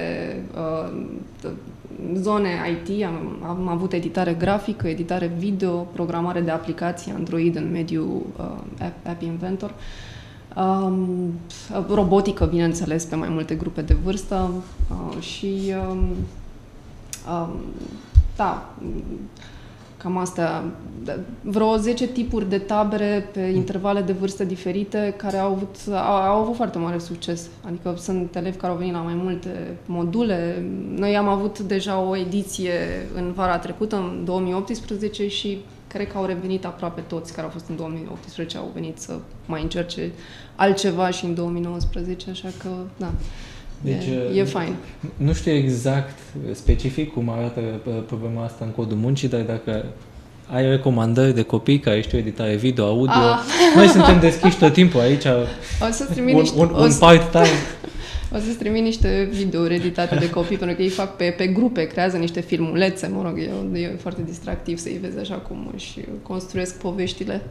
uh, 0.56 1.52
zone 2.14 2.50
IT, 2.70 3.04
am, 3.04 3.38
am 3.48 3.68
avut 3.68 3.94
editare 3.94 4.34
grafică, 4.34 4.88
editare 4.88 5.32
video, 5.38 5.72
programare 5.72 6.42
de 6.42 6.52
aplicații 6.52 7.12
Android 7.12 7.56
în 7.56 7.72
mediul 7.72 8.22
uh, 8.38 8.46
App, 8.80 9.08
App 9.08 9.22
Inventor, 9.22 9.74
um, 10.56 11.34
robotică, 11.90 12.46
bineînțeles, 12.46 13.04
pe 13.04 13.16
mai 13.16 13.30
multe 13.30 13.56
grupe 13.56 13.82
de 13.82 13.94
vârstă 14.04 14.52
uh, 14.92 15.22
și 15.22 15.74
um, 15.90 16.00
um, 17.32 17.50
da, 18.36 18.74
Cam 19.98 20.18
astea, 20.18 20.64
vreo 21.42 21.76
10 21.76 22.08
tipuri 22.08 22.50
de 22.50 22.58
tabere 22.58 23.30
pe 23.34 23.48
mm. 23.50 23.56
intervale 23.56 24.02
de 24.02 24.12
vârstă 24.12 24.44
diferite 24.44 25.14
care 25.18 25.38
au 25.38 25.52
avut, 25.52 25.76
au, 25.88 26.16
au 26.16 26.42
avut 26.42 26.56
foarte 26.56 26.78
mare 26.78 26.98
succes. 26.98 27.48
Adică 27.66 27.96
sunt 27.98 28.36
elevi 28.36 28.58
care 28.58 28.72
au 28.72 28.78
venit 28.78 28.94
la 28.94 29.00
mai 29.00 29.14
multe 29.14 29.78
module. 29.86 30.66
Noi 30.96 31.18
am 31.18 31.28
avut 31.28 31.60
deja 31.60 32.00
o 32.00 32.18
ediție 32.18 32.72
în 33.16 33.32
vara 33.32 33.58
trecută, 33.58 33.96
în 33.96 34.22
2018 34.26 35.28
și 35.28 35.58
cred 35.88 36.12
că 36.12 36.18
au 36.18 36.26
revenit 36.26 36.66
aproape 36.66 37.02
toți 37.02 37.34
care 37.34 37.46
au 37.46 37.52
fost 37.52 37.70
în 37.70 37.76
2018, 37.76 38.58
au 38.58 38.72
venit 38.74 38.98
să 38.98 39.14
mai 39.46 39.62
încerce 39.62 40.12
altceva 40.56 41.10
și 41.10 41.26
în 41.26 41.34
2019, 41.34 42.30
așa 42.30 42.50
că, 42.58 42.70
da. 42.98 43.12
Deci, 43.82 44.06
e, 44.06 44.38
e 44.38 44.42
uh, 44.42 44.48
fain. 44.48 44.76
Nu 45.18 45.34
știu 45.34 45.52
exact 45.52 46.20
specific 46.52 47.14
cum 47.14 47.30
arată 47.30 47.62
uh, 47.88 47.94
problema 48.08 48.44
asta 48.44 48.66
în 48.66 48.72
codul 48.72 48.98
muncii, 48.98 49.28
dar 49.28 49.42
dacă 49.42 49.86
ai 50.52 50.70
recomandări 50.70 51.36
de 51.36 51.42
copii 51.42 51.80
care 51.80 52.02
știu 52.02 52.18
editare 52.18 52.56
video, 52.56 52.86
audio, 52.86 53.14
ah. 53.14 53.40
noi 53.76 53.88
suntem 53.88 54.20
deschiși 54.20 54.58
tot 54.58 54.74
timpul 54.74 55.00
aici. 55.00 55.26
O 55.26 55.92
să 55.92 56.08
un, 56.18 56.24
niște, 56.24 56.60
un, 56.60 56.70
un 56.76 56.92
part-time. 57.00 57.48
O 58.36 58.38
să-ți 58.38 58.58
trimit 58.58 58.84
niște 58.84 59.30
videouri 59.32 59.74
editate 59.74 60.16
de 60.16 60.30
copii, 60.30 60.58
pentru 60.58 60.76
că 60.76 60.82
ei 60.82 60.90
fac 60.90 61.16
pe, 61.16 61.34
pe 61.38 61.48
grupe, 61.48 61.84
creează 61.88 62.18
niște 62.18 62.40
filmulețe, 62.40 63.08
mă 63.08 63.22
rog, 63.22 63.40
e, 63.74 63.80
e 63.80 63.96
foarte 64.02 64.22
distractiv 64.26 64.78
să-i 64.78 65.00
vezi 65.02 65.20
așa 65.20 65.36
cum 65.36 65.72
își 65.76 66.00
construiesc 66.22 66.78
poveștile 66.78 67.42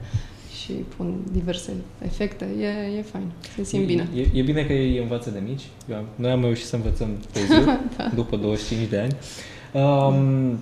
și 0.63 0.73
pun 0.73 1.15
diverse 1.33 1.73
efecte. 2.05 2.49
E, 2.61 2.97
e 2.99 3.03
fain, 3.03 3.25
se 3.57 3.65
simt 3.65 3.83
e, 3.83 3.87
bine. 3.87 4.09
E, 4.15 4.39
e 4.39 4.43
bine 4.43 4.65
că 4.65 4.73
ei 4.73 4.99
învață 4.99 5.31
de 5.31 5.43
mici. 5.49 5.63
Eu 5.91 5.97
am, 5.97 6.05
noi 6.17 6.31
am 6.31 6.41
reușit 6.41 6.67
să 6.67 6.77
învățăm 6.77 7.09
târziu, 7.33 7.65
da. 7.97 8.11
după 8.15 8.37
25 8.37 8.89
de 8.89 8.99
ani. 8.99 9.17
Um, 9.85 10.59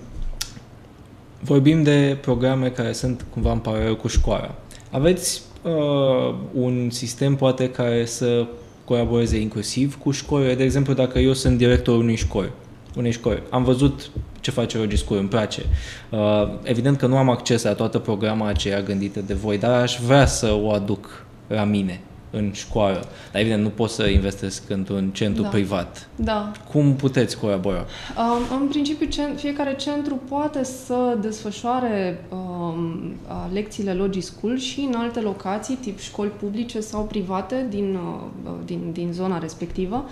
vorbim 1.39 1.83
de 1.83 2.17
programe 2.21 2.69
care 2.69 2.91
sunt 2.91 3.25
cumva 3.29 3.51
în 3.51 3.59
paralel 3.59 3.97
cu 3.97 4.07
școala. 4.07 4.55
Aveți 4.91 5.41
uh, 5.61 6.35
un 6.53 6.89
sistem 6.89 7.35
poate 7.35 7.69
care 7.69 8.05
să 8.05 8.47
colaboreze 8.85 9.39
inclusiv 9.39 9.97
cu 9.97 10.11
școlile? 10.11 10.55
De 10.55 10.63
exemplu, 10.63 10.93
dacă 10.93 11.19
eu 11.19 11.33
sunt 11.33 11.57
directorul 11.57 11.99
unui 11.99 12.15
școli, 12.15 12.51
unei 12.95 13.11
școli, 13.11 13.43
am 13.49 13.63
văzut 13.63 14.11
ce 14.39 14.51
face 14.51 14.77
Rogiscu, 14.77 15.13
îmi 15.13 15.27
place. 15.27 15.65
Uh, 16.09 16.19
evident 16.63 16.97
că 16.97 17.07
nu 17.07 17.17
am 17.17 17.29
acces 17.29 17.63
la 17.63 17.73
toată 17.73 17.99
programa 17.99 18.47
aceea 18.47 18.81
gândită 18.81 19.19
de 19.19 19.33
voi, 19.33 19.57
dar 19.57 19.81
aș 19.81 19.99
vrea 20.05 20.25
să 20.25 20.57
o 20.61 20.71
aduc 20.71 21.25
la 21.47 21.63
mine 21.63 22.01
în 22.33 22.51
școală. 22.51 23.07
Dar 23.31 23.41
evident 23.41 23.63
nu 23.63 23.69
pot 23.69 23.89
să 23.89 24.05
investesc 24.05 24.69
într-un 24.69 25.09
centru 25.09 25.41
da. 25.41 25.47
privat. 25.47 26.09
Da. 26.15 26.51
Cum 26.71 26.95
puteți 26.95 27.37
colabora? 27.37 27.85
Um, 28.17 28.59
în 28.61 28.67
principiu, 28.67 29.07
fiecare 29.35 29.75
centru 29.75 30.21
poate 30.29 30.63
să 30.63 31.17
desfășoare 31.21 32.25
um, 32.29 33.13
lecțiile 33.53 33.93
Logi 33.93 34.21
School 34.21 34.57
și 34.57 34.79
în 34.79 34.95
alte 34.95 35.19
locații, 35.19 35.75
tip 35.75 35.99
școli 35.99 36.29
publice 36.29 36.79
sau 36.79 37.03
private 37.03 37.65
din, 37.69 37.95
uh, 37.95 38.51
din, 38.65 38.91
din 38.91 39.11
zona 39.11 39.37
respectivă. 39.37 40.05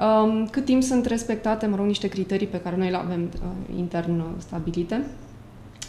Um, 0.00 0.46
cât 0.50 0.64
timp 0.64 0.82
sunt 0.82 1.06
respectate, 1.06 1.66
mă 1.66 1.76
rog, 1.76 1.86
niște 1.86 2.08
criterii 2.08 2.46
pe 2.46 2.60
care 2.60 2.76
noi 2.76 2.90
le 2.90 2.96
avem 2.96 3.22
uh, 3.22 3.78
intern 3.78 4.18
uh, 4.18 4.26
stabilite 4.38 5.04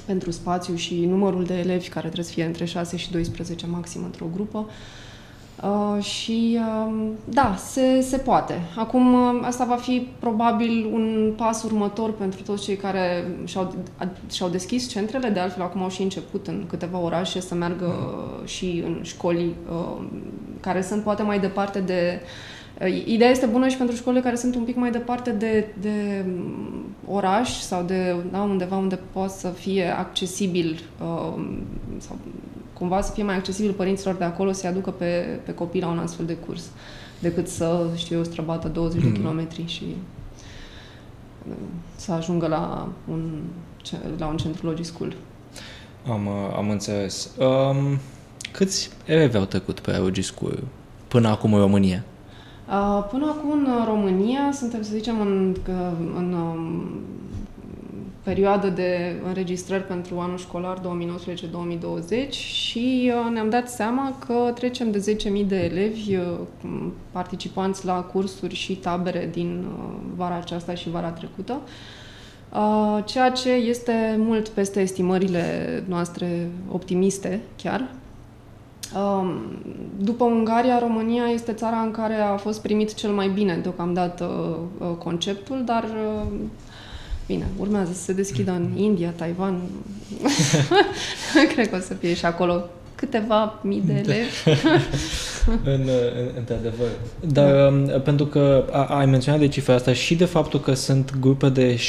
pentru 0.06 0.32
spațiu 0.32 0.76
și 0.76 1.06
numărul 1.06 1.44
de 1.44 1.58
elevi 1.58 1.90
care 1.90 2.06
trebuie 2.06 2.26
să 2.26 2.32
fie 2.32 2.46
între 2.46 2.66
6 2.66 2.98
și 2.98 3.12
12 3.12 3.68
maxim 3.68 4.04
într-o 4.04 4.26
grupă. 4.34 4.70
Uh, 5.64 6.04
și 6.04 6.60
uh, 6.60 6.94
da, 7.26 7.56
se, 7.56 8.02
se 8.02 8.18
poate. 8.18 8.62
Acum, 8.76 9.14
uh, 9.14 9.40
asta 9.42 9.66
va 9.66 9.76
fi 9.76 10.08
probabil 10.20 10.90
un 10.94 11.34
pas 11.38 11.64
următor 11.64 12.14
pentru 12.14 12.42
toți 12.42 12.64
cei 12.64 12.76
care 12.76 13.28
și-au, 13.44 13.76
și-au 14.32 14.50
deschis 14.50 14.90
centrele, 14.90 15.30
de 15.30 15.40
altfel 15.40 15.64
acum 15.64 15.82
au 15.82 15.90
și 15.90 16.02
început 16.02 16.48
în 16.48 16.64
câteva 16.68 16.98
orașe 16.98 17.40
să 17.40 17.56
meargă 17.56 17.86
uh, 17.86 18.48
și 18.48 18.84
în 18.86 19.00
școli 19.02 19.56
uh, 19.72 20.06
care 20.60 20.82
sunt 20.82 21.04
poate 21.04 21.24
mai 21.24 21.40
departe 21.40 21.80
de 21.80 22.22
uh, 22.24 22.57
Ideea 23.06 23.30
este 23.30 23.46
bună 23.46 23.68
și 23.68 23.78
pentru 23.78 23.96
școlile 23.96 24.22
care 24.22 24.36
sunt 24.36 24.56
un 24.56 24.64
pic 24.64 24.76
mai 24.76 24.92
departe 24.92 25.32
de, 25.32 25.68
de 25.82 26.26
mm, 26.28 26.86
oraș 27.06 27.50
sau 27.50 27.84
de 27.84 28.16
da, 28.32 28.42
undeva 28.42 28.78
unde 28.78 29.00
poate 29.12 29.34
să 29.34 29.48
fie 29.48 29.86
accesibil 29.86 30.80
uh, 31.02 31.44
sau 31.98 32.18
cumva 32.74 33.02
să 33.02 33.12
fie 33.12 33.24
mai 33.24 33.36
accesibil 33.36 33.72
părinților 33.72 34.16
de 34.16 34.24
acolo 34.24 34.52
să-i 34.52 34.70
aducă 34.70 34.92
pe, 34.92 35.40
pe 35.46 35.54
copii 35.54 35.82
la 35.82 35.88
un 35.88 35.98
astfel 35.98 36.26
de 36.26 36.34
curs 36.34 36.70
decât 37.20 37.48
să, 37.48 37.88
știu 37.96 38.16
eu, 38.18 38.24
străbată 38.24 38.68
20 38.68 39.02
mm. 39.02 39.12
de 39.12 39.18
kilometri 39.18 39.64
și 39.66 39.96
uh, 41.50 41.56
să 41.96 42.12
ajungă 42.12 42.48
la 42.48 42.90
un, 43.10 43.42
la 44.18 44.28
un 44.28 44.38
centru 44.38 44.66
logic 44.66 44.86
school. 44.86 45.16
Am, 46.10 46.26
uh, 46.26 46.56
am 46.56 46.70
înțeles. 46.70 47.30
Um, 47.38 48.00
câți 48.52 48.90
elevi 49.06 49.38
au 49.38 49.46
trecut 49.46 49.80
pe 49.80 49.92
Logic 49.92 50.24
School 50.24 50.64
până 51.08 51.28
acum 51.28 51.54
în 51.54 51.60
România? 51.60 52.04
Uh, 52.70 53.06
până 53.12 53.26
acum 53.26 53.52
în 53.52 53.68
România 53.86 54.52
suntem, 54.52 54.82
să 54.82 54.92
zicem, 54.94 55.22
în, 55.22 55.56
în 56.18 56.34
um, 56.34 56.84
perioadă 58.24 58.68
de 58.68 59.22
înregistrări 59.28 59.84
pentru 59.84 60.20
anul 60.20 60.38
școlar 60.38 60.80
2019-2020 60.80 62.30
și 62.30 63.12
uh, 63.14 63.32
ne-am 63.32 63.50
dat 63.50 63.70
seama 63.70 64.16
că 64.26 64.52
trecem 64.56 64.92
de 64.92 65.18
10.000 65.42 65.48
de 65.48 65.64
elevi 65.64 66.16
uh, 66.16 66.24
participanți 67.12 67.86
la 67.86 68.02
cursuri 68.02 68.56
și 68.56 68.76
tabere 68.76 69.30
din 69.32 69.66
vara 70.16 70.36
aceasta 70.36 70.74
și 70.74 70.90
vara 70.90 71.10
trecută, 71.10 71.62
ceea 73.06 73.32
ce 73.32 73.50
este 73.50 74.16
mult 74.18 74.48
peste 74.48 74.80
estimările 74.82 75.84
noastre 75.88 76.50
optimiste 76.72 77.40
chiar, 77.56 77.90
după 79.98 80.24
Ungaria, 80.24 80.80
România 80.80 81.24
este 81.24 81.54
țara 81.54 81.78
în 81.80 81.92
care 81.92 82.16
a 82.16 82.38
fost 82.38 82.62
primit 82.62 82.94
cel 82.94 83.12
mai 83.12 83.30
bine 83.30 83.58
deocamdată 83.58 84.58
uh, 84.80 84.88
conceptul, 84.98 85.62
dar 85.66 85.84
uh, 85.84 86.28
bine, 87.28 87.48
urmează 87.60 87.94
să 87.94 88.02
se 88.02 88.14
deschidă 88.14 88.52
în 88.52 88.78
India, 88.78 89.10
Taiwan. 89.10 89.62
Cred 91.54 91.70
că 91.70 91.76
o 91.76 91.80
să 91.80 91.94
fie 91.94 92.14
și 92.14 92.26
acolo 92.26 92.64
câteva 92.98 93.60
mii 93.64 93.84
de 93.86 93.94
elevi. 93.94 94.30
în, 95.74 95.82
în, 95.82 96.30
într-adevăr. 96.38 96.88
Dar 97.28 97.52
da. 97.52 97.68
Um, 97.68 98.02
pentru 98.02 98.26
că 98.26 98.66
ai 98.88 99.06
menționat 99.06 99.40
de 99.40 99.48
cifra 99.48 99.74
asta 99.74 99.94
și 99.94 100.16
de 100.16 100.26
faptul 100.26 100.60
că 100.60 100.74
sunt 100.74 101.20
grupe 101.20 101.50
de 101.50 101.80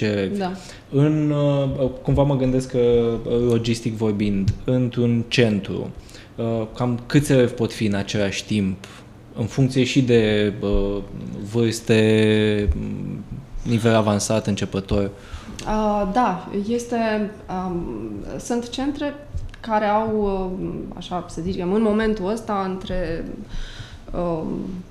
elevi. 0.00 0.38
Da. 0.38 0.52
În, 0.90 1.30
uh, 1.30 1.90
cumva 2.02 2.22
mă 2.22 2.36
gândesc 2.36 2.70
că, 2.70 2.78
uh, 2.78 3.32
logistic 3.48 3.96
vorbind, 3.96 4.54
într-un 4.64 5.24
centru, 5.28 5.90
uh, 6.36 6.66
cam 6.74 7.00
câți 7.06 7.32
elevi 7.32 7.52
pot 7.52 7.72
fi 7.72 7.86
în 7.86 7.94
același 7.94 8.44
timp, 8.44 8.84
în 9.36 9.46
funcție 9.46 9.84
și 9.84 10.02
de 10.02 10.52
vârste, 11.52 12.68
nivel 13.62 13.94
avansat, 13.94 14.46
începător? 14.46 15.10
Uh, 15.66 16.08
da, 16.12 16.48
este, 16.68 17.30
um, 17.48 18.10
sunt 18.38 18.70
centre 18.70 19.14
care 19.66 19.86
au, 19.86 20.22
uh, 20.22 20.72
așa 20.96 21.24
să 21.28 21.40
zicem, 21.40 21.72
în 21.72 21.82
momentul 21.82 22.28
ăsta, 22.28 22.66
între 22.70 23.24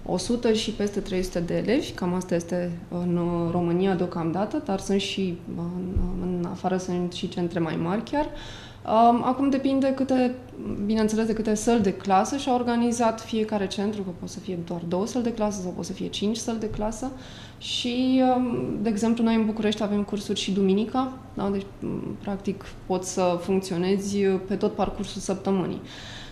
100 0.06 0.54
și 0.54 0.72
peste 0.72 1.00
300 1.00 1.40
de 1.40 1.58
elevi, 1.58 1.92
cam 1.92 2.14
asta 2.14 2.36
este 2.36 2.72
în 2.90 3.20
România 3.52 3.96
deocamdată, 3.96 4.62
dar 4.66 4.80
sunt 4.80 5.00
și 5.00 5.38
în, 5.58 5.94
în 6.22 6.46
afară 6.52 6.78
sunt 6.78 7.14
și 7.14 7.30
centre 7.30 7.60
mai 7.60 7.76
mari 7.76 8.04
chiar. 8.04 8.30
Acum 9.22 9.50
depinde 9.50 9.94
câte, 9.94 10.36
bineînțeles, 10.86 11.26
de 11.26 11.34
câte 11.34 11.56
săli 11.56 11.82
de 11.82 11.94
clasă 11.94 12.38
și-a 12.38 12.54
organizat 12.54 13.22
fiecare 13.22 13.68
centru, 13.68 14.02
că 14.02 14.10
pot 14.20 14.30
să 14.30 14.40
fie 14.40 14.58
doar 14.66 14.82
două 14.88 15.08
săli 15.08 15.24
de 15.24 15.34
clasă 15.34 15.62
sau 15.62 15.72
pot 15.72 15.86
să 15.86 15.94
fie 15.94 16.08
cinci 16.08 16.38
săli 16.38 16.60
de 16.60 16.70
clasă. 16.70 17.12
Și, 17.64 18.24
de 18.82 18.90
exemplu, 18.90 19.24
noi 19.24 19.36
în 19.36 19.46
București 19.46 19.84
avem 19.84 20.04
cursuri 20.04 20.40
și 20.40 20.52
duminica, 20.52 21.14
da? 21.34 21.50
deci, 21.52 21.66
practic, 22.22 22.66
poți 22.86 23.14
să 23.14 23.40
funcționezi 23.42 24.18
pe 24.20 24.56
tot 24.56 24.74
parcursul 24.74 25.22
săptămânii. 25.22 25.82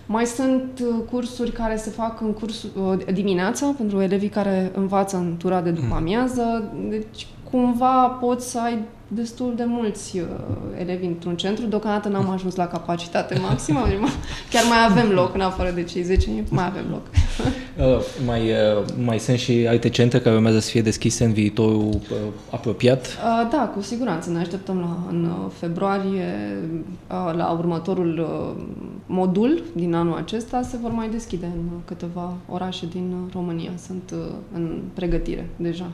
Mai 0.05 0.25
sunt 0.25 0.81
uh, 0.81 0.95
cursuri 1.11 1.51
care 1.51 1.75
se 1.75 1.89
fac 1.89 2.21
în 2.21 2.33
cursul 2.33 2.69
uh, 2.75 3.13
dimineața 3.13 3.73
pentru 3.77 4.01
elevii 4.01 4.29
care 4.29 4.71
învață 4.75 5.17
în 5.17 5.35
tura 5.37 5.61
de 5.61 5.69
după 5.69 5.87
mm. 5.89 5.95
amiază, 5.95 6.71
deci 6.89 7.27
cumva 7.51 8.07
poți 8.07 8.51
să 8.51 8.59
ai 8.59 8.79
destul 9.07 9.53
de 9.55 9.63
mulți 9.63 10.17
uh, 10.17 10.25
elevi 10.79 11.05
într-un 11.05 11.35
centru. 11.35 11.65
Deocamdată 11.65 12.09
n-am 12.09 12.29
ajuns 12.29 12.55
la 12.55 12.67
capacitate 12.67 13.39
maximă, 13.39 13.79
chiar 14.51 14.63
mai 14.69 14.85
avem 14.89 15.11
loc, 15.11 15.33
în 15.33 15.41
afară 15.41 15.71
de 15.71 15.83
cei 15.83 16.01
10, 16.03 16.29
mai 16.49 16.65
avem 16.65 16.85
loc. 16.89 17.01
Uh, 17.77 17.99
mai, 18.25 18.41
uh, 18.41 18.85
mai 19.03 19.19
sunt 19.19 19.37
și 19.37 19.65
alte 19.69 19.89
centre 19.89 20.19
care 20.19 20.35
urmează 20.35 20.59
să 20.59 20.69
fie 20.69 20.81
deschise 20.81 21.23
în 21.23 21.33
viitorul 21.33 21.89
uh, 21.89 22.17
apropiat? 22.49 23.05
Uh, 23.05 23.49
da, 23.51 23.71
cu 23.75 23.81
siguranță. 23.81 24.29
Ne 24.29 24.39
așteptăm 24.39 24.79
la, 24.79 24.97
în 25.09 25.23
uh, 25.23 25.51
februarie 25.53 26.57
uh, 27.09 27.33
la 27.35 27.51
următorul 27.51 28.19
uh, 28.19 28.63
modul 29.05 29.63
din 29.75 29.93
anul 29.93 30.17
acesta. 30.17 30.61
Se 30.61 30.77
vor 30.81 30.91
mai 30.91 31.09
deschide 31.09 31.45
în 31.45 31.79
câteva 31.85 32.33
orașe 32.49 32.85
din 32.91 33.13
România. 33.33 33.71
Sunt 33.85 34.13
uh, 34.13 34.19
în 34.53 34.81
pregătire 34.93 35.49
deja. 35.55 35.91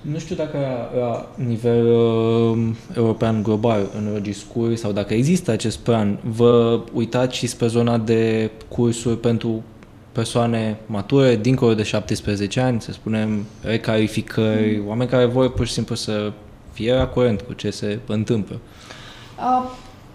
Nu 0.00 0.18
știu 0.18 0.36
dacă 0.36 0.58
la 0.98 1.28
nivel 1.46 1.86
uh, 1.86 2.58
european 2.96 3.42
global 3.42 3.90
înregistruri 4.06 4.76
sau 4.76 4.92
dacă 4.92 5.14
există 5.14 5.50
acest 5.50 5.78
plan, 5.78 6.18
vă 6.22 6.80
uitați 6.92 7.36
și 7.36 7.46
spre 7.46 7.66
zona 7.66 7.98
de 7.98 8.50
cursuri 8.68 9.18
pentru 9.18 9.62
persoane 10.20 10.78
mature, 10.86 11.36
dincolo 11.36 11.74
de 11.74 11.82
17 11.82 12.60
ani, 12.60 12.80
să 12.80 12.92
spunem, 12.92 13.44
recalificări, 13.62 14.76
mm. 14.76 14.88
oameni 14.88 15.10
care 15.10 15.24
vor 15.24 15.52
pur 15.52 15.66
și 15.66 15.72
simplu 15.72 15.94
să 15.94 16.32
fie 16.72 16.94
la 16.94 17.06
curent 17.06 17.40
cu 17.40 17.52
ce 17.52 17.70
se 17.70 17.98
întâmplă. 18.06 18.60
Uh, 19.38 19.70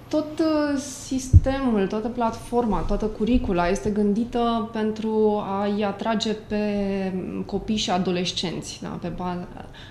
tot 0.08 0.40
uh, 0.40 0.80
sistemul, 1.08 1.88
toată 1.88 2.08
platforma, 2.08 2.80
toată 2.80 3.06
curicula 3.06 3.68
este 3.68 3.90
gândită 3.90 4.70
pentru 4.74 5.44
a-i 5.48 5.84
atrage 5.84 6.34
pe 6.34 6.64
copii 7.46 7.76
și 7.76 7.92
adolescenți. 7.92 8.80
Da? 8.82 8.88
Pe 9.02 9.12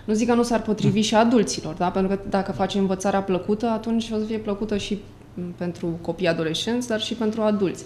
nu 0.04 0.14
zic 0.14 0.28
că 0.28 0.34
nu 0.34 0.42
s-ar 0.42 0.62
potrivi 0.62 1.00
și 1.00 1.14
adulților, 1.14 1.74
da? 1.74 1.88
pentru 1.90 2.16
că 2.16 2.22
dacă 2.28 2.52
faci 2.52 2.74
învățarea 2.74 3.22
plăcută, 3.22 3.66
atunci 3.66 4.10
o 4.10 4.18
să 4.18 4.24
fie 4.24 4.38
plăcută 4.38 4.76
și 4.76 4.98
pentru 5.56 5.98
copii 6.00 6.28
adolescenți, 6.28 6.88
dar 6.88 7.00
și 7.00 7.14
pentru 7.14 7.42
adulți. 7.42 7.84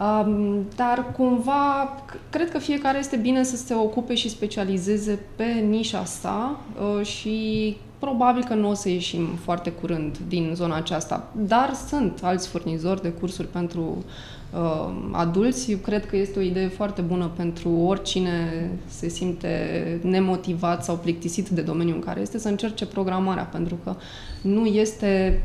Um, 0.00 0.66
dar 0.76 1.12
cumva, 1.16 1.94
cred 2.30 2.50
că 2.50 2.58
fiecare 2.58 2.98
este 2.98 3.16
bine 3.16 3.42
să 3.42 3.56
se 3.56 3.74
ocupe 3.74 4.14
și 4.14 4.28
specializeze 4.28 5.18
pe 5.36 5.44
nișa 5.44 6.04
sa 6.04 6.60
uh, 6.98 7.06
și 7.06 7.76
probabil 7.98 8.44
că 8.44 8.54
nu 8.54 8.68
o 8.68 8.74
să 8.74 8.88
ieșim 8.88 9.26
foarte 9.26 9.70
curând 9.70 10.18
din 10.28 10.52
zona 10.54 10.76
aceasta, 10.76 11.32
dar 11.32 11.74
sunt 11.88 12.20
alți 12.22 12.48
furnizori 12.48 13.02
de 13.02 13.08
cursuri 13.08 13.48
pentru 13.48 14.04
uh, 14.52 14.94
adulți. 15.12 15.70
Eu 15.70 15.78
cred 15.78 16.06
că 16.06 16.16
este 16.16 16.38
o 16.38 16.42
idee 16.42 16.68
foarte 16.68 17.00
bună 17.00 17.30
pentru 17.36 17.70
oricine 17.70 18.70
se 18.86 19.08
simte 19.08 19.98
nemotivat 20.02 20.84
sau 20.84 20.96
plictisit 20.96 21.48
de 21.48 21.60
domeniul 21.60 21.96
în 21.96 22.02
care 22.02 22.20
este 22.20 22.38
să 22.38 22.48
încerce 22.48 22.86
programarea, 22.86 23.44
pentru 23.44 23.78
că 23.84 23.94
nu 24.42 24.66
este 24.66 25.42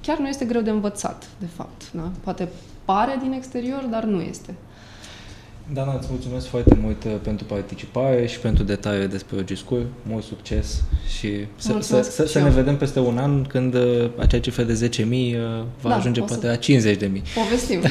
chiar 0.00 0.18
nu 0.18 0.28
este 0.28 0.44
greu 0.44 0.60
de 0.60 0.70
învățat, 0.70 1.28
de 1.38 1.46
fapt. 1.56 1.92
Da? 1.92 2.10
Poate 2.24 2.48
pare 2.84 3.18
din 3.22 3.32
exterior, 3.32 3.82
dar 3.90 4.04
nu 4.04 4.20
este. 4.20 4.54
Dana, 5.72 5.96
îți 5.98 6.06
mulțumesc 6.10 6.46
foarte 6.46 6.78
mult 6.82 7.04
uh, 7.04 7.12
pentru 7.22 7.44
participare 7.46 8.26
și 8.26 8.38
pentru 8.38 8.64
detalii 8.64 9.08
despre 9.08 9.36
Logiscur. 9.36 9.86
Mult 10.02 10.24
succes 10.24 10.82
și 11.18 11.30
să, 11.56 11.76
să, 11.80 12.02
să, 12.02 12.26
să 12.26 12.40
ne 12.40 12.50
vedem 12.50 12.76
peste 12.76 13.00
un 13.00 13.18
an 13.18 13.44
când 13.44 13.74
uh, 13.74 14.10
acea 14.18 14.40
cifră 14.40 14.62
de 14.62 14.90
10.000 14.96 15.02
uh, 15.02 15.06
va 15.80 15.88
da, 15.88 15.94
ajunge 15.94 16.20
poate 16.20 16.58
să... 16.64 16.82
la 16.82 16.90
50.000. 16.92 17.22
Povestim. 17.34 17.80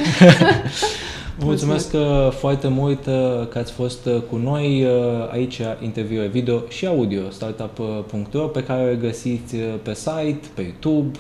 mulțumesc 1.44 1.96
foarte 2.30 2.68
mult 2.68 3.04
că 3.50 3.58
ați 3.58 3.72
fost 3.72 4.10
cu 4.30 4.36
noi 4.36 4.88
aici 5.32 5.62
interviu 5.82 6.22
video 6.22 6.62
și 6.70 6.86
audio 6.86 7.22
startup.ro 7.30 8.48
pe 8.48 8.64
care 8.64 8.90
îl 8.90 8.98
găsiți 8.98 9.56
pe 9.56 9.94
site, 9.94 10.40
pe 10.54 10.62
YouTube 10.62 11.20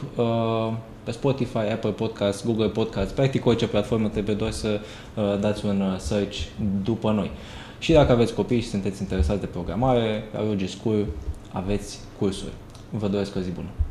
pe 1.10 1.16
Spotify, 1.16 1.58
Apple 1.58 1.90
Podcast, 1.90 2.46
Google 2.46 2.68
Podcast, 2.68 3.14
practic 3.14 3.46
orice 3.46 3.68
platformă 3.68 4.08
trebuie 4.08 4.36
doar 4.36 4.52
să 4.52 4.80
uh, 5.16 5.40
dați 5.40 5.66
un 5.66 5.82
uh, 5.82 5.98
search 5.98 6.38
după 6.84 7.12
noi. 7.12 7.32
Și 7.80 7.92
dacă 7.92 8.12
aveți 8.12 8.34
copii 8.34 8.62
și 8.62 8.68
sunteți 8.68 9.02
interesați 9.02 9.40
de 9.40 9.46
programare, 9.46 10.24
la 10.34 10.68
School 10.68 11.06
aveți 11.52 12.00
cursuri. 12.20 12.54
Vă 12.90 13.08
doresc 13.08 13.36
o 13.36 13.40
zi 13.40 13.50
bună! 13.50 13.89